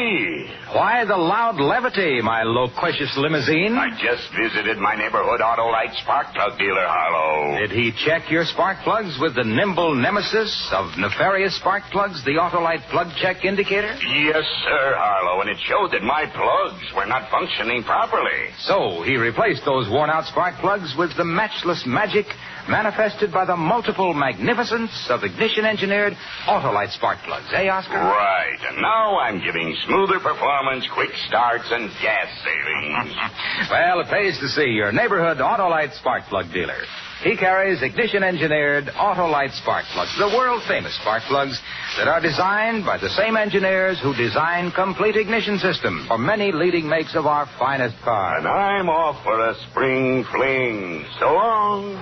Why 0.74 1.06
the 1.06 1.14
loud 1.14 1.62
levity, 1.62 2.18
my 2.18 2.42
loquacious 2.42 3.14
limousine? 3.14 3.78
I 3.78 3.94
just 3.94 4.26
visited 4.34 4.74
my 4.82 4.98
neighborhood 4.98 5.38
Autolite 5.38 5.94
spark 6.02 6.34
plug 6.34 6.58
dealer, 6.58 6.82
Harlow. 6.82 7.62
Did 7.62 7.70
he 7.70 7.94
check 8.04 8.26
your 8.28 8.42
spark 8.42 8.82
plugs 8.82 9.14
with 9.22 9.36
the 9.36 9.44
nimble 9.46 9.94
nemesis 9.94 10.50
of 10.74 10.98
nefarious 10.98 11.54
spark 11.62 11.84
plugs, 11.92 12.24
the 12.24 12.42
Autolite 12.42 12.82
plug 12.90 13.06
check 13.22 13.44
indicator? 13.44 13.94
Yes, 14.02 14.42
sir, 14.66 14.98
Harlow, 14.98 15.42
and 15.42 15.48
it 15.48 15.62
showed 15.62 15.94
that 15.94 16.02
my 16.02 16.26
plugs 16.26 16.82
were 16.90 17.06
not 17.06 17.30
functioning 17.30 17.84
properly. 17.84 18.50
So 18.66 19.06
he 19.06 19.14
replaced 19.14 19.62
those 19.64 19.86
worn 19.88 20.10
out 20.10 20.26
spark 20.26 20.58
plugs 20.58 20.92
with 20.98 21.14
the 21.16 21.24
matchless 21.24 21.84
magic 21.86 22.26
manifested 22.68 23.32
by 23.32 23.44
the 23.44 23.56
multiple 23.56 24.14
magnificence 24.14 24.90
of 25.10 25.22
ignition 25.24 25.64
engineered 25.64 26.14
Autolite 26.46 26.92
spark 26.92 27.18
plugs, 27.24 27.46
eh, 27.52 27.68
Oscar? 27.68 27.94
Right, 27.98 28.58
and 28.68 28.80
now 28.80 29.18
I'm 29.18 29.40
giving 29.40 29.76
smoother 29.86 30.20
performance, 30.20 30.86
quick 30.94 31.10
starts, 31.28 31.70
and 31.70 31.90
gas 32.02 32.28
savings. 32.42 33.16
Well, 33.70 34.00
it 34.00 34.08
pays 34.08 34.38
to 34.40 34.48
see 34.48 34.70
your 34.70 34.92
neighborhood 34.92 35.38
Autolite 35.38 35.96
spark 35.98 36.24
plug 36.24 36.52
dealer. 36.52 36.78
He 37.24 37.38
carries 37.38 37.80
ignition 37.80 38.22
engineered 38.22 38.84
Autolite 39.00 39.56
spark 39.56 39.86
plugs, 39.94 40.12
the 40.18 40.28
world 40.36 40.62
famous 40.68 40.94
spark 41.00 41.22
plugs 41.22 41.58
that 41.96 42.06
are 42.06 42.20
designed 42.20 42.84
by 42.84 42.98
the 42.98 43.08
same 43.08 43.38
engineers 43.38 43.98
who 44.02 44.14
design 44.14 44.70
complete 44.72 45.16
ignition 45.16 45.58
systems 45.58 46.06
for 46.06 46.18
many 46.18 46.52
leading 46.52 46.86
makes 46.86 47.16
of 47.16 47.24
our 47.24 47.48
finest 47.58 47.96
cars. 48.04 48.44
and 48.44 48.46
I'm 48.46 48.90
off 48.90 49.24
for 49.24 49.40
a 49.40 49.54
spring 49.70 50.26
fling. 50.30 51.06
So 51.18 51.32
long. 51.32 51.96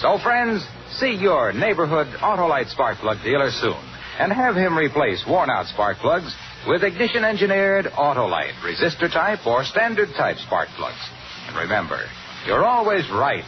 So, 0.00 0.16
friends, 0.24 0.64
see 0.96 1.12
your 1.20 1.52
neighborhood 1.52 2.06
Autolite 2.24 2.70
spark 2.70 2.96
plug 3.04 3.18
dealer 3.22 3.50
soon 3.50 3.76
and 4.18 4.32
have 4.32 4.56
him 4.56 4.78
replace 4.78 5.22
worn 5.28 5.50
out 5.50 5.66
spark 5.66 5.98
plugs 5.98 6.34
with 6.66 6.82
ignition 6.82 7.22
engineered 7.22 7.84
Autolite, 7.84 8.56
resistor 8.64 9.12
type, 9.12 9.46
or 9.46 9.62
standard 9.62 10.08
type 10.16 10.38
spark 10.38 10.68
plugs. 10.78 11.04
And 11.48 11.56
remember, 11.58 12.00
you're 12.46 12.64
always 12.64 13.04
right 13.10 13.44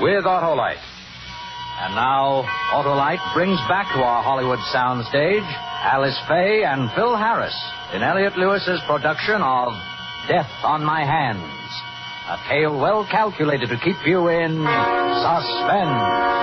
with 0.00 0.24
Autolite. 0.24 0.82
And 1.78 1.94
now, 1.94 2.46
Autolite 2.72 3.20
brings 3.34 3.58
back 3.68 3.92
to 3.94 4.00
our 4.00 4.22
Hollywood 4.22 4.60
soundstage 4.72 5.44
Alice 5.84 6.18
Faye 6.26 6.64
and 6.64 6.90
Phil 6.92 7.16
Harris 7.16 7.54
in 7.92 8.02
Elliot 8.02 8.38
Lewis's 8.38 8.80
production 8.86 9.42
of 9.42 9.72
Death 10.28 10.50
on 10.64 10.84
My 10.84 11.04
Hands. 11.04 11.42
A 12.28 12.38
tale 12.48 12.78
well 12.78 13.06
calculated 13.10 13.68
to 13.68 13.78
keep 13.78 13.96
you 14.06 14.28
in 14.28 14.56
suspense. 15.22 16.36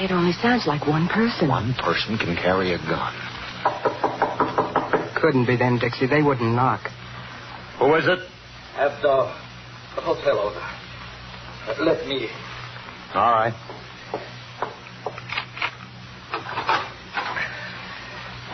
It 0.00 0.10
only 0.10 0.32
sounds 0.32 0.66
like 0.66 0.86
one 0.86 1.08
person. 1.08 1.48
One 1.48 1.74
person 1.74 2.16
can 2.16 2.34
carry 2.34 2.72
a 2.72 2.78
gun. 2.78 3.14
Couldn't 5.20 5.46
be 5.46 5.56
them, 5.56 5.78
Dixie. 5.78 6.06
They 6.06 6.22
wouldn't 6.22 6.54
knock. 6.54 6.80
Who 7.78 7.94
is 7.96 8.04
it? 8.06 8.20
At 8.76 9.02
the, 9.02 9.30
the 9.94 10.00
hotel 10.00 10.38
owner. 10.38 10.66
Uh, 11.68 11.84
Let 11.84 12.06
me. 12.08 12.28
All 13.14 13.30
right. 13.30 13.52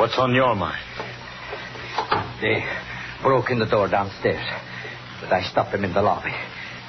What's 0.00 0.18
on 0.18 0.34
your 0.34 0.54
mind? 0.56 0.82
They 2.42 2.64
broke 3.22 3.50
in 3.50 3.60
the 3.60 3.66
door 3.66 3.88
downstairs. 3.88 4.44
But 5.20 5.32
I 5.32 5.42
stopped 5.50 5.72
them 5.72 5.84
in 5.84 5.94
the 5.94 6.02
lobby. 6.02 6.34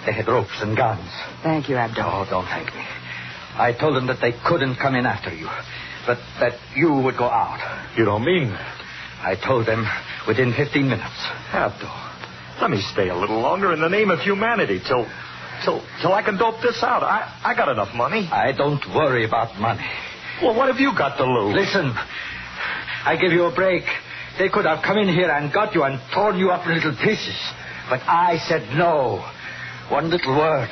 They 0.05 0.13
had 0.13 0.27
ropes 0.27 0.57
and 0.61 0.75
guns. 0.75 1.09
Thank 1.43 1.69
you, 1.69 1.75
Abdul. 1.77 2.03
Oh, 2.05 2.25
don't 2.29 2.45
thank 2.45 2.73
me. 2.73 2.81
I 3.57 3.73
told 3.73 3.95
them 3.95 4.07
that 4.07 4.21
they 4.21 4.33
couldn't 4.45 4.75
come 4.75 4.95
in 4.95 5.05
after 5.05 5.33
you, 5.33 5.49
but 6.05 6.17
that 6.39 6.53
you 6.75 6.93
would 6.93 7.17
go 7.17 7.25
out. 7.25 7.59
You 7.97 8.05
don't 8.05 8.23
mean 8.23 8.49
that. 8.49 8.77
I 9.21 9.35
told 9.35 9.65
them 9.65 9.85
within 10.27 10.53
15 10.53 10.87
minutes. 10.87 11.17
Abdul, 11.51 11.89
let 12.61 12.69
me 12.69 12.81
stay 12.93 13.09
a 13.09 13.15
little 13.15 13.41
longer 13.41 13.73
in 13.73 13.81
the 13.81 13.89
name 13.89 14.11
of 14.11 14.19
humanity 14.19 14.79
till 14.87 15.07
till 15.65 15.81
till 16.01 16.13
I 16.13 16.21
can 16.21 16.37
dope 16.37 16.61
this 16.61 16.83
out. 16.83 17.01
I 17.01 17.25
I 17.43 17.55
got 17.55 17.69
enough 17.69 17.95
money. 17.95 18.29
I 18.31 18.51
don't 18.53 18.83
worry 18.93 19.25
about 19.25 19.59
money. 19.59 19.85
Well, 20.41 20.55
what 20.55 20.67
have 20.69 20.79
you 20.79 20.93
got 20.95 21.17
to 21.17 21.25
lose? 21.25 21.55
Listen, 21.55 21.91
I 23.05 23.17
give 23.19 23.31
you 23.31 23.45
a 23.45 23.55
break. 23.55 23.83
They 24.37 24.49
could 24.49 24.65
have 24.65 24.83
come 24.83 24.99
in 24.99 25.07
here 25.09 25.31
and 25.31 25.51
got 25.51 25.73
you 25.73 25.81
and 25.83 25.99
torn 26.13 26.37
you 26.37 26.51
up 26.51 26.67
in 26.67 26.75
little 26.75 26.95
pieces. 26.95 27.37
But 27.89 28.01
I 28.05 28.37
said 28.47 28.69
no. 28.77 29.25
One 29.89 30.11
little 30.11 30.37
word. 30.37 30.69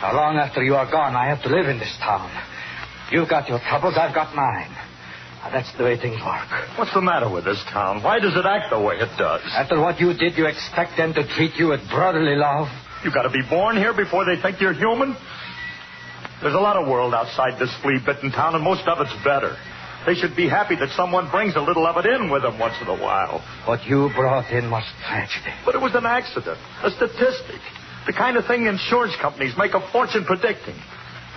Now, 0.00 0.16
long 0.16 0.36
after 0.36 0.64
you 0.64 0.74
are 0.76 0.90
gone, 0.90 1.14
I 1.14 1.28
have 1.28 1.42
to 1.44 1.50
live 1.52 1.68
in 1.68 1.78
this 1.78 1.92
town. 2.00 2.32
You've 3.12 3.28
got 3.28 3.48
your 3.48 3.60
troubles, 3.68 4.00
I've 4.00 4.14
got 4.14 4.34
mine. 4.34 4.72
Now, 5.44 5.52
that's 5.52 5.68
the 5.76 5.84
way 5.84 6.00
things 6.00 6.16
work. 6.24 6.48
What's 6.80 6.92
the 6.94 7.04
matter 7.04 7.28
with 7.28 7.44
this 7.44 7.60
town? 7.68 8.02
Why 8.02 8.18
does 8.18 8.32
it 8.32 8.46
act 8.48 8.72
the 8.72 8.80
way 8.80 8.96
it 8.96 9.12
does? 9.20 9.44
After 9.52 9.80
what 9.80 10.00
you 10.00 10.16
did, 10.16 10.40
you 10.40 10.46
expect 10.46 10.96
them 10.96 11.12
to 11.14 11.26
treat 11.36 11.52
you 11.60 11.68
with 11.68 11.80
brotherly 11.92 12.36
love? 12.36 12.68
You 13.04 13.12
got 13.12 13.28
to 13.28 13.32
be 13.32 13.44
born 13.48 13.76
here 13.76 13.92
before 13.92 14.24
they 14.24 14.40
think 14.40 14.60
you're 14.60 14.72
human. 14.72 15.16
There's 16.40 16.56
a 16.56 16.64
lot 16.64 16.80
of 16.80 16.88
world 16.88 17.12
outside 17.12 17.60
this 17.60 17.72
flea-bitten 17.82 18.32
town, 18.32 18.54
and 18.54 18.64
most 18.64 18.88
of 18.88 19.00
it's 19.00 19.12
better. 19.24 19.56
They 20.06 20.14
should 20.14 20.32
be 20.34 20.48
happy 20.48 20.76
that 20.80 20.88
someone 20.96 21.28
brings 21.30 21.56
a 21.56 21.60
little 21.60 21.84
of 21.84 22.00
it 22.00 22.08
in 22.08 22.30
with 22.30 22.40
them 22.40 22.58
once 22.58 22.76
in 22.80 22.88
a 22.88 22.96
while. 22.96 23.44
What 23.68 23.84
you 23.84 24.08
brought 24.16 24.48
in 24.48 24.70
was 24.70 24.84
tragedy. 25.04 25.52
But 25.64 25.74
it 25.74 25.80
was 25.84 25.94
an 25.94 26.06
accident, 26.06 26.56
a 26.80 26.88
statistic, 26.88 27.60
the 28.10 28.16
kind 28.18 28.36
of 28.36 28.44
thing 28.46 28.66
insurance 28.66 29.14
companies 29.22 29.54
make 29.56 29.72
a 29.72 29.92
fortune 29.92 30.24
predicting. 30.24 30.74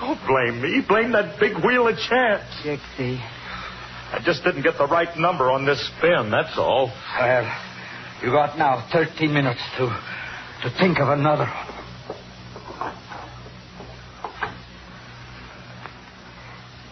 Don't 0.01 0.19
blame 0.25 0.59
me. 0.59 0.81
Blame 0.87 1.11
that 1.11 1.39
big 1.39 1.53
wheel 1.63 1.87
of 1.87 1.95
chance. 2.09 2.43
Dixie. 2.63 3.21
I 3.21 4.19
just 4.25 4.43
didn't 4.43 4.63
get 4.63 4.77
the 4.79 4.87
right 4.87 5.15
number 5.17 5.51
on 5.51 5.65
this 5.65 5.79
spin, 5.97 6.31
that's 6.31 6.57
all. 6.57 6.91
Well, 7.19 7.45
you 8.23 8.31
got 8.31 8.57
now 8.57 8.87
13 8.91 9.31
minutes 9.31 9.61
to 9.77 9.85
to 10.63 10.69
think 10.79 10.97
of 10.99 11.09
another 11.09 11.45
one. 11.45 11.73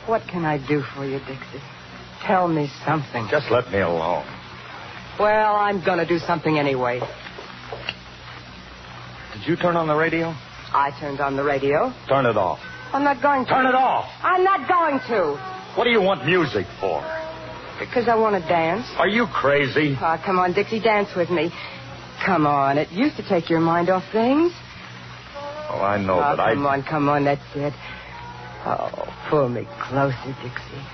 What 0.05 0.21
can 0.29 0.45
I 0.45 0.57
do 0.67 0.83
for 0.93 1.05
you, 1.05 1.19
Dixie? 1.19 1.63
Tell 2.27 2.47
me 2.47 2.69
something. 2.85 3.27
Just 3.31 3.49
let 3.49 3.71
me 3.71 3.79
alone. 3.79 4.25
Well, 5.19 5.55
I'm 5.55 5.83
going 5.83 5.99
to 5.99 6.07
do 6.07 6.19
something 6.19 6.59
anyway. 6.59 6.99
Did 9.41 9.49
you 9.49 9.55
turn 9.55 9.75
on 9.75 9.87
the 9.87 9.95
radio? 9.95 10.35
I 10.69 10.95
turned 10.99 11.19
on 11.19 11.35
the 11.35 11.43
radio. 11.43 11.91
Turn 12.07 12.27
it 12.27 12.37
off. 12.37 12.59
I'm 12.93 13.03
not 13.03 13.23
going 13.23 13.43
to. 13.43 13.49
Turn 13.49 13.65
it 13.65 13.73
off. 13.73 14.05
I'm 14.21 14.43
not 14.43 14.69
going 14.69 14.99
to. 15.09 15.33
What 15.75 15.85
do 15.85 15.89
you 15.89 15.99
want 15.99 16.27
music 16.27 16.67
for? 16.79 17.01
Because 17.79 18.07
I 18.07 18.13
want 18.13 18.39
to 18.39 18.47
dance. 18.47 18.85
Are 18.99 19.07
you 19.07 19.25
crazy? 19.25 19.97
Oh, 19.99 20.21
come 20.23 20.37
on, 20.37 20.53
Dixie, 20.53 20.79
dance 20.79 21.09
with 21.17 21.31
me. 21.31 21.49
Come 22.23 22.45
on. 22.45 22.77
It 22.77 22.91
used 22.91 23.17
to 23.17 23.27
take 23.27 23.49
your 23.49 23.61
mind 23.61 23.89
off 23.89 24.03
things. 24.11 24.53
Oh, 25.73 25.81
I 25.81 25.97
know, 25.97 26.19
oh, 26.19 26.35
but 26.37 26.39
I. 26.39 26.53
come 26.53 26.67
on, 26.67 26.83
come 26.83 27.09
on. 27.09 27.25
That's 27.25 27.41
it. 27.55 27.73
Oh, 28.63 29.11
pull 29.31 29.49
me 29.49 29.65
closer, 29.89 30.37
Dixie. 30.43 30.85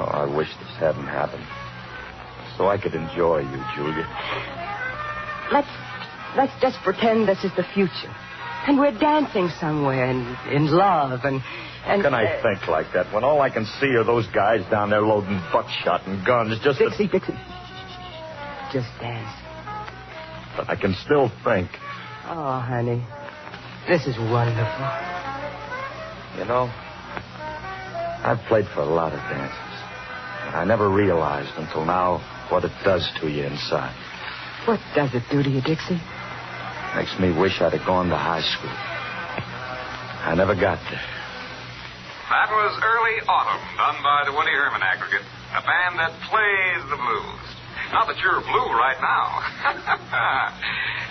Oh, 0.00 0.08
I 0.14 0.24
wish 0.34 0.48
this 0.48 0.76
hadn't 0.78 1.08
happened. 1.08 1.44
So 2.56 2.68
I 2.68 2.78
could 2.78 2.94
enjoy 2.94 3.40
you, 3.40 3.64
Julia. 3.76 4.57
Let's 5.52 5.68
let's 6.36 6.52
just 6.60 6.78
pretend 6.84 7.26
this 7.28 7.42
is 7.44 7.50
the 7.56 7.64
future, 7.74 8.12
and 8.66 8.78
we're 8.78 8.96
dancing 8.98 9.48
somewhere 9.60 10.04
and 10.04 10.20
in 10.52 10.66
love 10.70 11.20
and 11.24 11.40
and. 11.86 12.02
How 12.02 12.10
can 12.10 12.14
I 12.14 12.24
uh, 12.24 12.42
think 12.42 12.68
like 12.68 12.86
that 12.94 13.12
when 13.14 13.24
all 13.24 13.40
I 13.40 13.50
can 13.50 13.64
see 13.80 13.94
are 13.96 14.04
those 14.04 14.26
guys 14.28 14.60
down 14.70 14.90
there 14.90 15.00
loading 15.02 15.40
buckshot 15.52 16.06
and 16.06 16.24
guns 16.26 16.58
just 16.62 16.78
to- 16.78 16.88
Dixie, 16.90 17.08
Dixie. 17.08 17.32
Just 18.72 18.88
dance. 19.00 19.32
But 20.56 20.68
I 20.68 20.76
can 20.76 20.94
still 21.04 21.30
think. 21.44 21.70
Oh, 22.26 22.60
honey, 22.60 23.02
this 23.88 24.06
is 24.06 24.18
wonderful. 24.18 24.84
You 26.36 26.44
know, 26.44 26.68
I've 28.22 28.44
played 28.48 28.66
for 28.74 28.80
a 28.82 28.86
lot 28.92 29.12
of 29.14 29.20
dances. 29.30 29.56
And 30.48 30.56
I 30.56 30.64
never 30.64 30.90
realized 30.90 31.52
until 31.56 31.84
now 31.86 32.18
what 32.50 32.64
it 32.64 32.72
does 32.84 33.08
to 33.20 33.28
you 33.28 33.44
inside. 33.44 33.94
What 34.68 34.84
does 34.92 35.08
it 35.16 35.24
do 35.32 35.40
to 35.40 35.48
you, 35.48 35.64
Dixie? 35.64 35.96
Makes 36.92 37.16
me 37.16 37.32
wish 37.32 37.56
I'd 37.64 37.72
have 37.72 37.88
gone 37.88 38.12
to 38.12 38.20
high 38.20 38.44
school. 38.44 38.68
I 38.68 40.36
never 40.36 40.52
got 40.52 40.76
there. 40.92 41.00
That 42.28 42.52
was 42.52 42.76
Early 42.76 43.16
Autumn, 43.24 43.64
done 43.80 43.96
by 44.04 44.28
the 44.28 44.36
Woody 44.36 44.52
Herman 44.52 44.84
Aggregate, 44.84 45.24
a 45.56 45.64
band 45.64 45.96
that 45.96 46.12
plays 46.28 46.84
the 46.92 47.00
blues. 47.00 47.44
Not 47.96 48.12
that 48.12 48.20
you're 48.20 48.44
blue 48.44 48.68
right 48.76 49.00
now. 49.00 49.40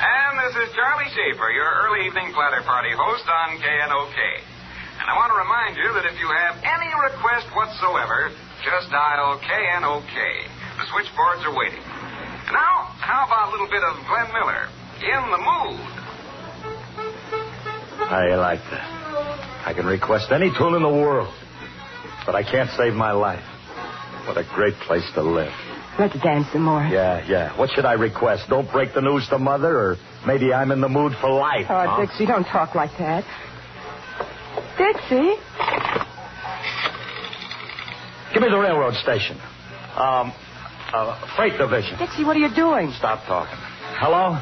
and 0.05 0.37
this 0.37 0.53
is 0.61 0.69
Charlie 0.77 1.09
Schaefer, 1.17 1.49
your 1.49 1.81
early 1.81 2.05
evening 2.05 2.37
platter 2.37 2.61
party 2.61 2.93
host 2.93 3.25
on 3.25 3.57
KNOK. 3.57 4.19
And 5.01 5.09
I 5.09 5.17
want 5.17 5.33
to 5.33 5.37
remind 5.41 5.81
you 5.81 5.97
that 5.97 6.05
if 6.05 6.13
you 6.21 6.29
have 6.29 6.61
any 6.61 6.93
request 6.93 7.49
whatsoever, 7.57 8.29
just 8.61 8.93
dial 8.93 9.41
KNOK. 9.41 10.13
The 10.77 10.85
switchboards 10.93 11.41
are 11.41 11.57
waiting. 11.57 11.86
Now, 13.07 13.23
how 13.23 13.25
about 13.25 13.47
a 13.47 13.51
little 13.51 13.67
bit 13.71 13.83
of 13.87 13.95
Glenn 14.03 14.27
Miller? 14.35 14.67
In 14.99 15.31
the 15.31 15.37
mood. 15.39 15.79
I 18.11 18.35
like 18.35 18.59
that. 18.71 19.63
I 19.65 19.73
can 19.73 19.85
request 19.85 20.31
any 20.31 20.51
tune 20.57 20.75
in 20.75 20.81
the 20.81 20.89
world, 20.89 21.33
but 22.25 22.35
I 22.35 22.43
can't 22.43 22.69
save 22.77 22.93
my 22.93 23.11
life. 23.11 23.43
What 24.27 24.37
a 24.37 24.43
great 24.55 24.73
place 24.87 25.09
to 25.15 25.23
live. 25.23 25.53
Let's 25.97 26.19
dance 26.21 26.47
some 26.51 26.63
more. 26.63 26.83
Yeah, 26.83 27.25
yeah. 27.27 27.57
What 27.57 27.69
should 27.71 27.85
I 27.85 27.93
request? 27.93 28.49
Don't 28.49 28.69
break 28.71 28.93
the 28.93 29.01
news 29.01 29.25
to 29.29 29.39
Mother, 29.39 29.71
or 29.71 29.97
maybe 30.25 30.53
I'm 30.53 30.71
in 30.71 30.81
the 30.81 30.89
mood 30.89 31.13
for 31.21 31.29
life. 31.29 31.65
Oh, 31.69 31.85
huh? 31.87 32.01
Dixie, 32.05 32.25
don't 32.25 32.43
talk 32.43 32.75
like 32.75 32.91
that. 32.99 33.23
Dixie? 34.77 35.35
Give 38.33 38.43
me 38.43 38.49
the 38.49 38.59
railroad 38.59 38.95
station. 38.95 39.39
Um, 39.95 40.33
uh, 40.93 41.35
freight 41.35 41.57
division. 41.57 41.97
Dixie, 41.99 42.23
what 42.23 42.35
are 42.35 42.39
you 42.39 42.53
doing? 42.53 42.91
Stop 42.97 43.25
talking. 43.25 43.57
Hello? 43.99 44.37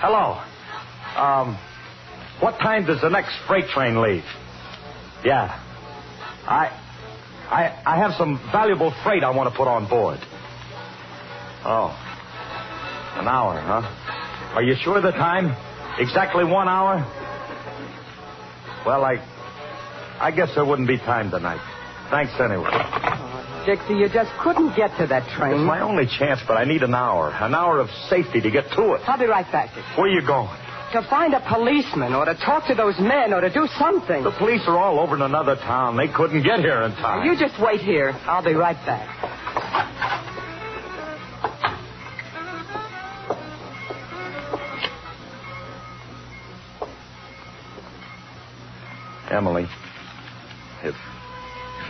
Hello? 0.00 0.40
Um, 1.16 1.58
what 2.40 2.58
time 2.58 2.86
does 2.86 3.00
the 3.00 3.08
next 3.08 3.34
freight 3.46 3.68
train 3.68 4.00
leave? 4.00 4.24
Yeah. 5.24 5.58
I, 6.46 6.66
I, 7.50 7.82
I 7.86 7.96
have 7.98 8.12
some 8.18 8.38
valuable 8.50 8.92
freight 9.04 9.22
I 9.22 9.30
want 9.30 9.50
to 9.52 9.56
put 9.56 9.68
on 9.68 9.88
board. 9.88 10.18
Oh. 11.64 11.90
An 13.14 13.28
hour, 13.28 13.60
huh? 13.60 14.54
Are 14.54 14.62
you 14.62 14.74
sure 14.82 14.96
of 14.96 15.02
the 15.02 15.12
time? 15.12 15.54
Exactly 15.98 16.44
one 16.44 16.68
hour? 16.68 16.96
Well, 18.84 19.04
I, 19.04 19.18
I 20.20 20.30
guess 20.30 20.48
there 20.54 20.64
wouldn't 20.64 20.88
be 20.88 20.98
time 20.98 21.30
tonight. 21.30 21.60
Thanks 22.10 22.32
anyway. 22.40 22.70
Dixie, 23.66 23.94
you 23.94 24.08
just 24.08 24.30
couldn't 24.42 24.76
get 24.76 24.90
to 24.98 25.06
that 25.06 25.28
train. 25.36 25.60
It's 25.60 25.66
my 25.66 25.80
only 25.80 26.06
chance, 26.06 26.40
but 26.46 26.56
I 26.56 26.64
need 26.64 26.82
an 26.82 26.94
hour. 26.94 27.30
An 27.30 27.54
hour 27.54 27.78
of 27.78 27.88
safety 28.08 28.40
to 28.40 28.50
get 28.50 28.70
to 28.76 28.94
it. 28.94 29.02
I'll 29.06 29.18
be 29.18 29.26
right 29.26 29.50
back, 29.50 29.74
Dixie. 29.74 29.88
Where 29.96 30.08
you 30.08 30.26
going? 30.26 30.50
To 30.92 31.02
find 31.08 31.32
a 31.32 31.40
policeman 31.48 32.12
or 32.12 32.26
to 32.26 32.34
talk 32.34 32.66
to 32.68 32.74
those 32.74 32.98
men 33.00 33.32
or 33.32 33.40
to 33.40 33.48
do 33.48 33.66
something. 33.78 34.24
The 34.24 34.36
police 34.36 34.60
are 34.66 34.76
all 34.76 35.00
over 35.00 35.16
in 35.16 35.22
another 35.22 35.56
town. 35.56 35.96
They 35.96 36.08
couldn't 36.08 36.42
get 36.42 36.60
here 36.60 36.82
in 36.82 36.92
time. 36.92 37.24
You 37.24 37.38
just 37.38 37.54
wait 37.62 37.80
here. 37.80 38.12
I'll 38.28 38.44
be 38.44 38.52
right 38.52 38.76
back. 38.84 39.08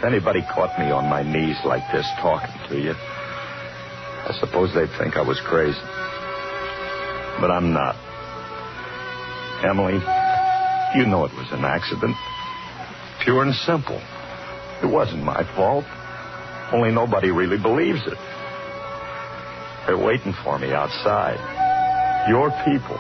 If 0.02 0.06
anybody 0.10 0.42
caught 0.42 0.76
me 0.80 0.90
on 0.90 1.06
my 1.06 1.22
knees 1.22 1.54
like 1.64 1.86
this 1.94 2.02
talking 2.18 2.50
to 2.68 2.74
you, 2.74 2.90
I 2.90 4.34
suppose 4.40 4.74
they'd 4.74 4.90
think 4.98 5.14
I 5.14 5.22
was 5.22 5.38
crazy. 5.46 5.78
But 7.38 7.54
I'm 7.54 7.70
not. 7.70 7.94
Emily, 9.62 10.02
you 10.98 11.06
know 11.06 11.22
it 11.22 11.30
was 11.38 11.46
an 11.54 11.62
accident. 11.62 12.18
Pure 13.22 13.46
and 13.46 13.54
simple. 13.62 14.02
It 14.82 14.90
wasn't 14.90 15.22
my 15.22 15.46
fault. 15.54 15.86
Only 16.74 16.90
nobody 16.90 17.30
really 17.30 17.62
believes 17.62 18.02
it. 18.02 18.18
They're 19.86 20.02
waiting 20.02 20.34
for 20.42 20.58
me 20.58 20.72
outside. 20.74 21.38
Your 22.26 22.50
people. 22.66 22.98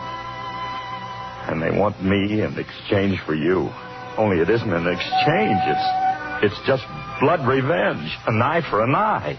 And 1.50 1.58
they 1.58 1.76
want 1.76 1.98
me 1.98 2.46
in 2.46 2.54
exchange 2.54 3.18
for 3.26 3.34
you. 3.34 3.74
Only 4.16 4.38
it 4.38 4.48
isn't 4.48 4.72
an 4.72 4.86
exchange. 4.86 5.58
It's, 5.66 6.01
it's 6.42 6.58
just 6.66 6.82
blood 7.20 7.46
revenge. 7.46 8.10
An 8.26 8.42
eye 8.42 8.62
for 8.68 8.82
an 8.82 8.94
eye. 8.94 9.38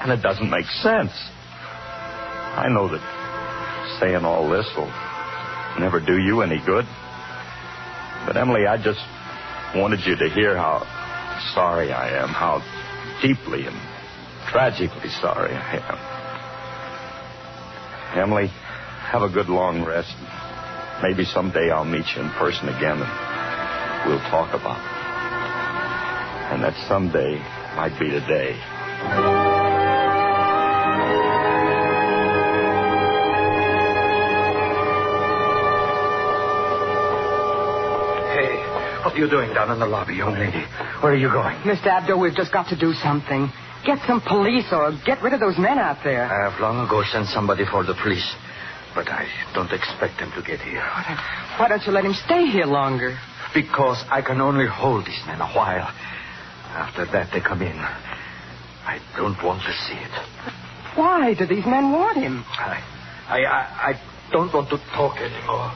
And 0.00 0.10
it 0.10 0.22
doesn't 0.22 0.50
make 0.50 0.66
sense. 0.82 1.12
I 2.58 2.68
know 2.68 2.88
that 2.88 3.00
saying 4.00 4.24
all 4.24 4.50
this 4.50 4.68
will 4.76 4.90
never 5.78 6.00
do 6.00 6.18
you 6.18 6.42
any 6.42 6.60
good. 6.66 6.84
But 8.26 8.36
Emily, 8.36 8.66
I 8.66 8.76
just 8.76 9.00
wanted 9.74 10.00
you 10.04 10.16
to 10.16 10.28
hear 10.34 10.56
how 10.56 10.82
sorry 11.54 11.92
I 11.92 12.22
am, 12.22 12.28
how 12.28 12.60
deeply 13.22 13.66
and 13.66 13.76
tragically 14.50 15.10
sorry 15.20 15.54
I 15.54 15.78
am. 15.78 15.98
Emily, 18.18 18.48
have 18.48 19.22
a 19.22 19.30
good 19.30 19.48
long 19.48 19.84
rest. 19.84 20.14
Maybe 21.02 21.24
someday 21.24 21.70
I'll 21.70 21.84
meet 21.84 22.04
you 22.14 22.22
in 22.22 22.30
person 22.30 22.68
again 22.68 23.00
and 23.00 24.08
we'll 24.10 24.20
talk 24.30 24.52
about 24.54 24.78
it. 24.78 25.01
And 26.52 26.62
that 26.62 26.76
someday 26.86 27.38
might 27.76 27.98
be 27.98 28.10
today. 28.10 28.52
Hey, 38.36 38.52
what 39.00 39.14
are 39.14 39.18
you 39.18 39.30
doing 39.30 39.54
down 39.54 39.72
in 39.72 39.80
the 39.80 39.86
lobby, 39.86 40.14
young 40.14 40.34
lady? 40.34 40.60
Where 41.00 41.12
are 41.12 41.16
you 41.16 41.28
going? 41.32 41.56
Mr. 41.64 41.88
Abdo, 41.88 42.20
we've 42.20 42.34
just 42.34 42.52
got 42.52 42.68
to 42.68 42.78
do 42.78 42.92
something. 43.02 43.48
Get 43.86 43.96
some 44.06 44.20
police 44.20 44.68
or 44.72 44.92
get 45.06 45.22
rid 45.22 45.32
of 45.32 45.40
those 45.40 45.56
men 45.56 45.78
out 45.78 46.04
there. 46.04 46.28
I 46.28 46.50
have 46.50 46.60
long 46.60 46.86
ago 46.86 47.02
sent 47.10 47.28
somebody 47.28 47.64
for 47.64 47.82
the 47.82 47.94
police, 47.94 48.28
but 48.94 49.08
I 49.08 49.24
don't 49.54 49.72
expect 49.72 50.20
them 50.20 50.30
to 50.36 50.42
get 50.42 50.60
here. 50.60 50.84
Why 51.56 51.68
don't 51.68 51.82
you 51.86 51.92
let 51.92 52.04
him 52.04 52.12
stay 52.12 52.44
here 52.44 52.66
longer? 52.66 53.18
Because 53.54 54.04
I 54.10 54.20
can 54.20 54.42
only 54.42 54.66
hold 54.66 55.06
these 55.06 55.20
men 55.26 55.40
a 55.40 55.48
while. 55.48 55.88
After 56.72 57.04
that, 57.12 57.30
they 57.32 57.40
come 57.40 57.62
in. 57.62 57.76
I 57.76 58.98
don't 59.16 59.40
want 59.42 59.62
to 59.62 59.72
see 59.72 59.94
it. 59.94 60.10
Why 60.96 61.34
do 61.34 61.46
these 61.46 61.64
men 61.66 61.92
want 61.92 62.18
him? 62.18 62.44
I, 62.48 62.82
I, 63.28 63.44
I, 63.44 63.90
I 63.90 64.00
don't 64.32 64.52
want 64.52 64.70
to 64.70 64.78
talk 64.94 65.16
anymore. 65.18 65.72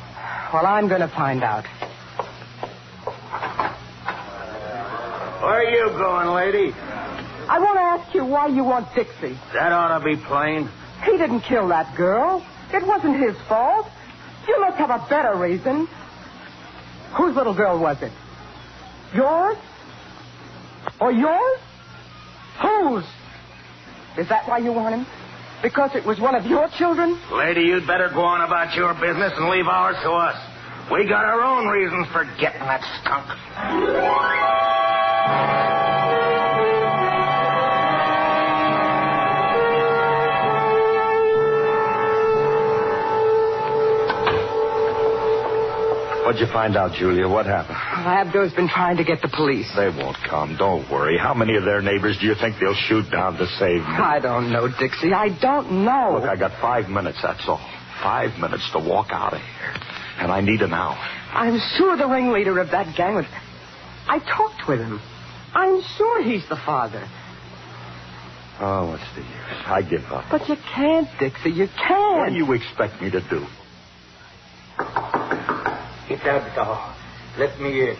Well, 0.52 0.66
I'm 0.66 0.88
going 0.88 1.00
to 1.02 1.08
find 1.08 1.42
out. 1.42 1.64
Where 5.42 5.58
are 5.58 5.70
you 5.70 5.88
going, 5.98 6.28
lady? 6.28 6.72
I 7.48 7.58
want 7.60 7.76
to 7.76 7.82
ask 7.82 8.14
you 8.14 8.24
why 8.24 8.48
you 8.48 8.64
want 8.64 8.92
Dixie. 8.94 9.38
That 9.52 9.72
ought 9.72 9.98
to 9.98 10.04
be 10.04 10.16
plain. 10.16 10.68
He 11.04 11.12
didn't 11.12 11.42
kill 11.42 11.68
that 11.68 11.94
girl. 11.96 12.44
It 12.72 12.84
wasn't 12.86 13.16
his 13.22 13.36
fault. 13.48 13.86
You 14.48 14.60
must 14.60 14.76
have 14.78 14.90
a 14.90 15.06
better 15.08 15.36
reason. 15.36 15.86
Whose 17.16 17.36
little 17.36 17.54
girl 17.54 17.78
was 17.78 18.02
it? 18.02 18.12
Yours? 19.14 19.56
Or 21.00 21.12
yours? 21.12 21.60
Whose? 22.62 23.04
Is 24.18 24.28
that 24.28 24.48
why 24.48 24.58
you 24.58 24.72
want 24.72 24.94
him? 24.94 25.06
Because 25.62 25.94
it 25.94 26.04
was 26.04 26.20
one 26.20 26.34
of 26.34 26.46
your 26.46 26.68
children? 26.78 27.18
Lady, 27.32 27.62
you'd 27.62 27.86
better 27.86 28.08
go 28.12 28.20
on 28.22 28.42
about 28.42 28.74
your 28.74 28.94
business 28.94 29.32
and 29.36 29.48
leave 29.50 29.66
ours 29.66 29.96
to 30.02 30.10
us. 30.10 30.36
We 30.90 31.08
got 31.08 31.24
our 31.24 31.40
own 31.42 31.66
reasons 31.66 32.06
for 32.12 32.24
getting 32.38 32.60
that 32.60 32.82
skunk. 33.02 33.26
What'd 46.26 46.40
you 46.40 46.52
find 46.52 46.74
out, 46.76 46.90
Julia? 46.98 47.28
What 47.28 47.46
happened? 47.46 47.78
Well, 47.78 48.08
Abdo's 48.08 48.52
been 48.52 48.66
trying 48.68 48.96
to 48.96 49.04
get 49.04 49.22
the 49.22 49.28
police. 49.28 49.70
They 49.76 49.90
won't 49.90 50.16
come. 50.28 50.56
Don't 50.58 50.82
worry. 50.90 51.16
How 51.16 51.32
many 51.34 51.54
of 51.54 51.62
their 51.64 51.80
neighbors 51.80 52.18
do 52.20 52.26
you 52.26 52.34
think 52.34 52.56
they'll 52.58 52.74
shoot 52.74 53.08
down 53.12 53.38
to 53.38 53.46
save 53.46 53.78
me? 53.78 53.94
I 53.94 54.18
don't 54.18 54.50
know, 54.50 54.66
Dixie. 54.66 55.12
I 55.12 55.28
don't 55.40 55.84
know. 55.84 56.18
Look, 56.18 56.28
I 56.28 56.34
got 56.34 56.60
five 56.60 56.88
minutes, 56.90 57.18
that's 57.22 57.46
all. 57.46 57.62
Five 58.02 58.40
minutes 58.40 58.68
to 58.72 58.80
walk 58.80 59.12
out 59.12 59.34
of 59.34 59.38
here. 59.40 59.74
And 60.18 60.32
I 60.32 60.40
need 60.40 60.62
an 60.62 60.74
hour. 60.74 60.98
I'm 61.30 61.60
sure 61.78 61.96
the 61.96 62.08
ringleader 62.08 62.58
of 62.58 62.72
that 62.72 62.96
gang 62.96 63.14
was. 63.14 63.26
I 64.08 64.18
talked 64.18 64.66
with 64.68 64.80
him. 64.80 64.98
I'm 65.54 65.80
sure 65.96 66.24
he's 66.24 66.42
the 66.48 66.58
father. 66.66 67.06
Oh, 68.58 68.90
what's 68.90 69.06
the 69.14 69.22
use? 69.22 69.62
I 69.64 69.82
give 69.82 70.02
up. 70.10 70.24
But 70.28 70.48
you 70.48 70.56
can't, 70.74 71.06
Dixie. 71.20 71.50
You 71.50 71.68
can't. 71.86 72.18
What 72.18 72.30
do 72.30 72.34
you 72.34 72.52
expect 72.52 73.00
me 73.00 73.12
to 73.12 73.20
do? 73.30 73.46
Get 76.08 76.20
out, 76.26 76.54
dog. 76.54 76.96
Let 77.38 77.60
me 77.60 77.80
in. 77.80 77.96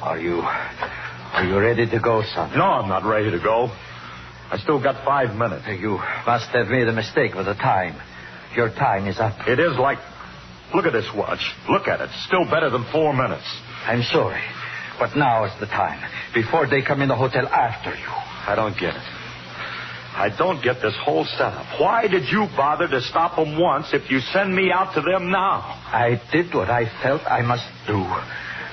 Are 0.00 0.18
you. 0.18 0.40
Are 0.40 1.44
you 1.44 1.58
ready 1.58 1.90
to 1.90 1.98
go, 1.98 2.22
son? 2.34 2.56
No, 2.56 2.64
I'm 2.64 2.88
not 2.88 3.04
ready 3.04 3.30
to 3.32 3.38
go. 3.38 3.68
I 4.50 4.58
still 4.62 4.80
got 4.80 5.04
five 5.04 5.34
minutes. 5.36 5.66
You 5.68 5.98
must 6.24 6.46
have 6.52 6.68
made 6.68 6.86
a 6.86 6.92
mistake 6.92 7.34
with 7.34 7.46
the 7.46 7.54
time. 7.54 8.00
Your 8.56 8.70
time 8.70 9.06
is 9.08 9.18
up. 9.18 9.34
It 9.48 9.58
is 9.58 9.76
like. 9.78 9.98
Look 10.74 10.86
at 10.86 10.92
this 10.92 11.08
watch. 11.16 11.40
Look 11.68 11.88
at 11.88 12.00
it. 12.00 12.10
Still 12.26 12.44
better 12.44 12.70
than 12.70 12.84
four 12.92 13.12
minutes. 13.12 13.44
I'm 13.86 14.02
sorry. 14.02 14.42
But 15.00 15.16
now 15.16 15.44
is 15.44 15.52
the 15.60 15.66
time. 15.66 15.98
Before 16.34 16.68
they 16.68 16.82
come 16.82 17.02
in 17.02 17.08
the 17.08 17.16
hotel 17.16 17.46
after 17.48 17.90
you. 17.90 18.06
I 18.06 18.54
don't 18.54 18.78
get 18.78 18.94
it. 18.94 19.17
I 20.18 20.34
don't 20.36 20.60
get 20.64 20.82
this 20.82 20.96
whole 21.04 21.24
setup. 21.24 21.80
Why 21.80 22.08
did 22.08 22.24
you 22.28 22.48
bother 22.56 22.88
to 22.88 23.00
stop 23.02 23.36
them 23.36 23.56
once 23.56 23.86
if 23.92 24.10
you 24.10 24.18
send 24.18 24.52
me 24.52 24.72
out 24.72 24.92
to 24.94 25.00
them 25.00 25.30
now? 25.30 25.62
I 25.86 26.20
did 26.32 26.52
what 26.52 26.68
I 26.68 26.90
felt 27.02 27.22
I 27.22 27.42
must 27.42 27.62
do. 27.86 28.02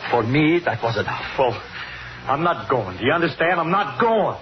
For 0.10 0.24
me, 0.24 0.60
that 0.66 0.82
was 0.82 0.98
enough. 0.98 1.38
Well, 1.38 1.54
I'm 2.26 2.42
not 2.42 2.68
going. 2.68 2.98
Do 2.98 3.06
you 3.06 3.12
understand? 3.12 3.60
I'm 3.60 3.70
not 3.70 4.02
going. 4.02 4.40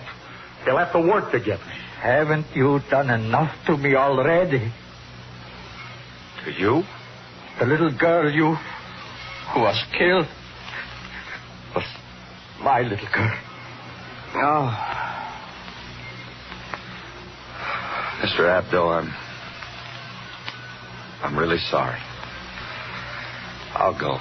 They'll 0.66 0.78
have 0.78 0.94
to 0.94 1.02
work 1.02 1.34
to 1.34 1.40
get 1.40 1.60
me. 1.60 1.74
Haven't 2.02 2.48
you 2.56 2.80
done 2.90 3.10
enough 3.10 3.54
to 3.66 3.76
me 3.76 3.96
already? 3.96 4.72
To 6.46 6.52
you? 6.52 6.84
The 7.60 7.66
little 7.66 7.92
girl 7.98 8.32
you 8.32 8.56
who 9.54 9.60
was 9.60 9.84
killed 9.98 10.28
was 11.76 11.84
my 12.62 12.80
little 12.80 13.08
girl. 13.14 13.40
Oh. 14.36 14.93
Mr. 18.24 18.48
Abdo, 18.48 18.88
I'm. 18.88 19.14
I'm 21.22 21.38
really 21.38 21.58
sorry. 21.58 22.00
I'll 23.76 24.00
go. 24.00 24.18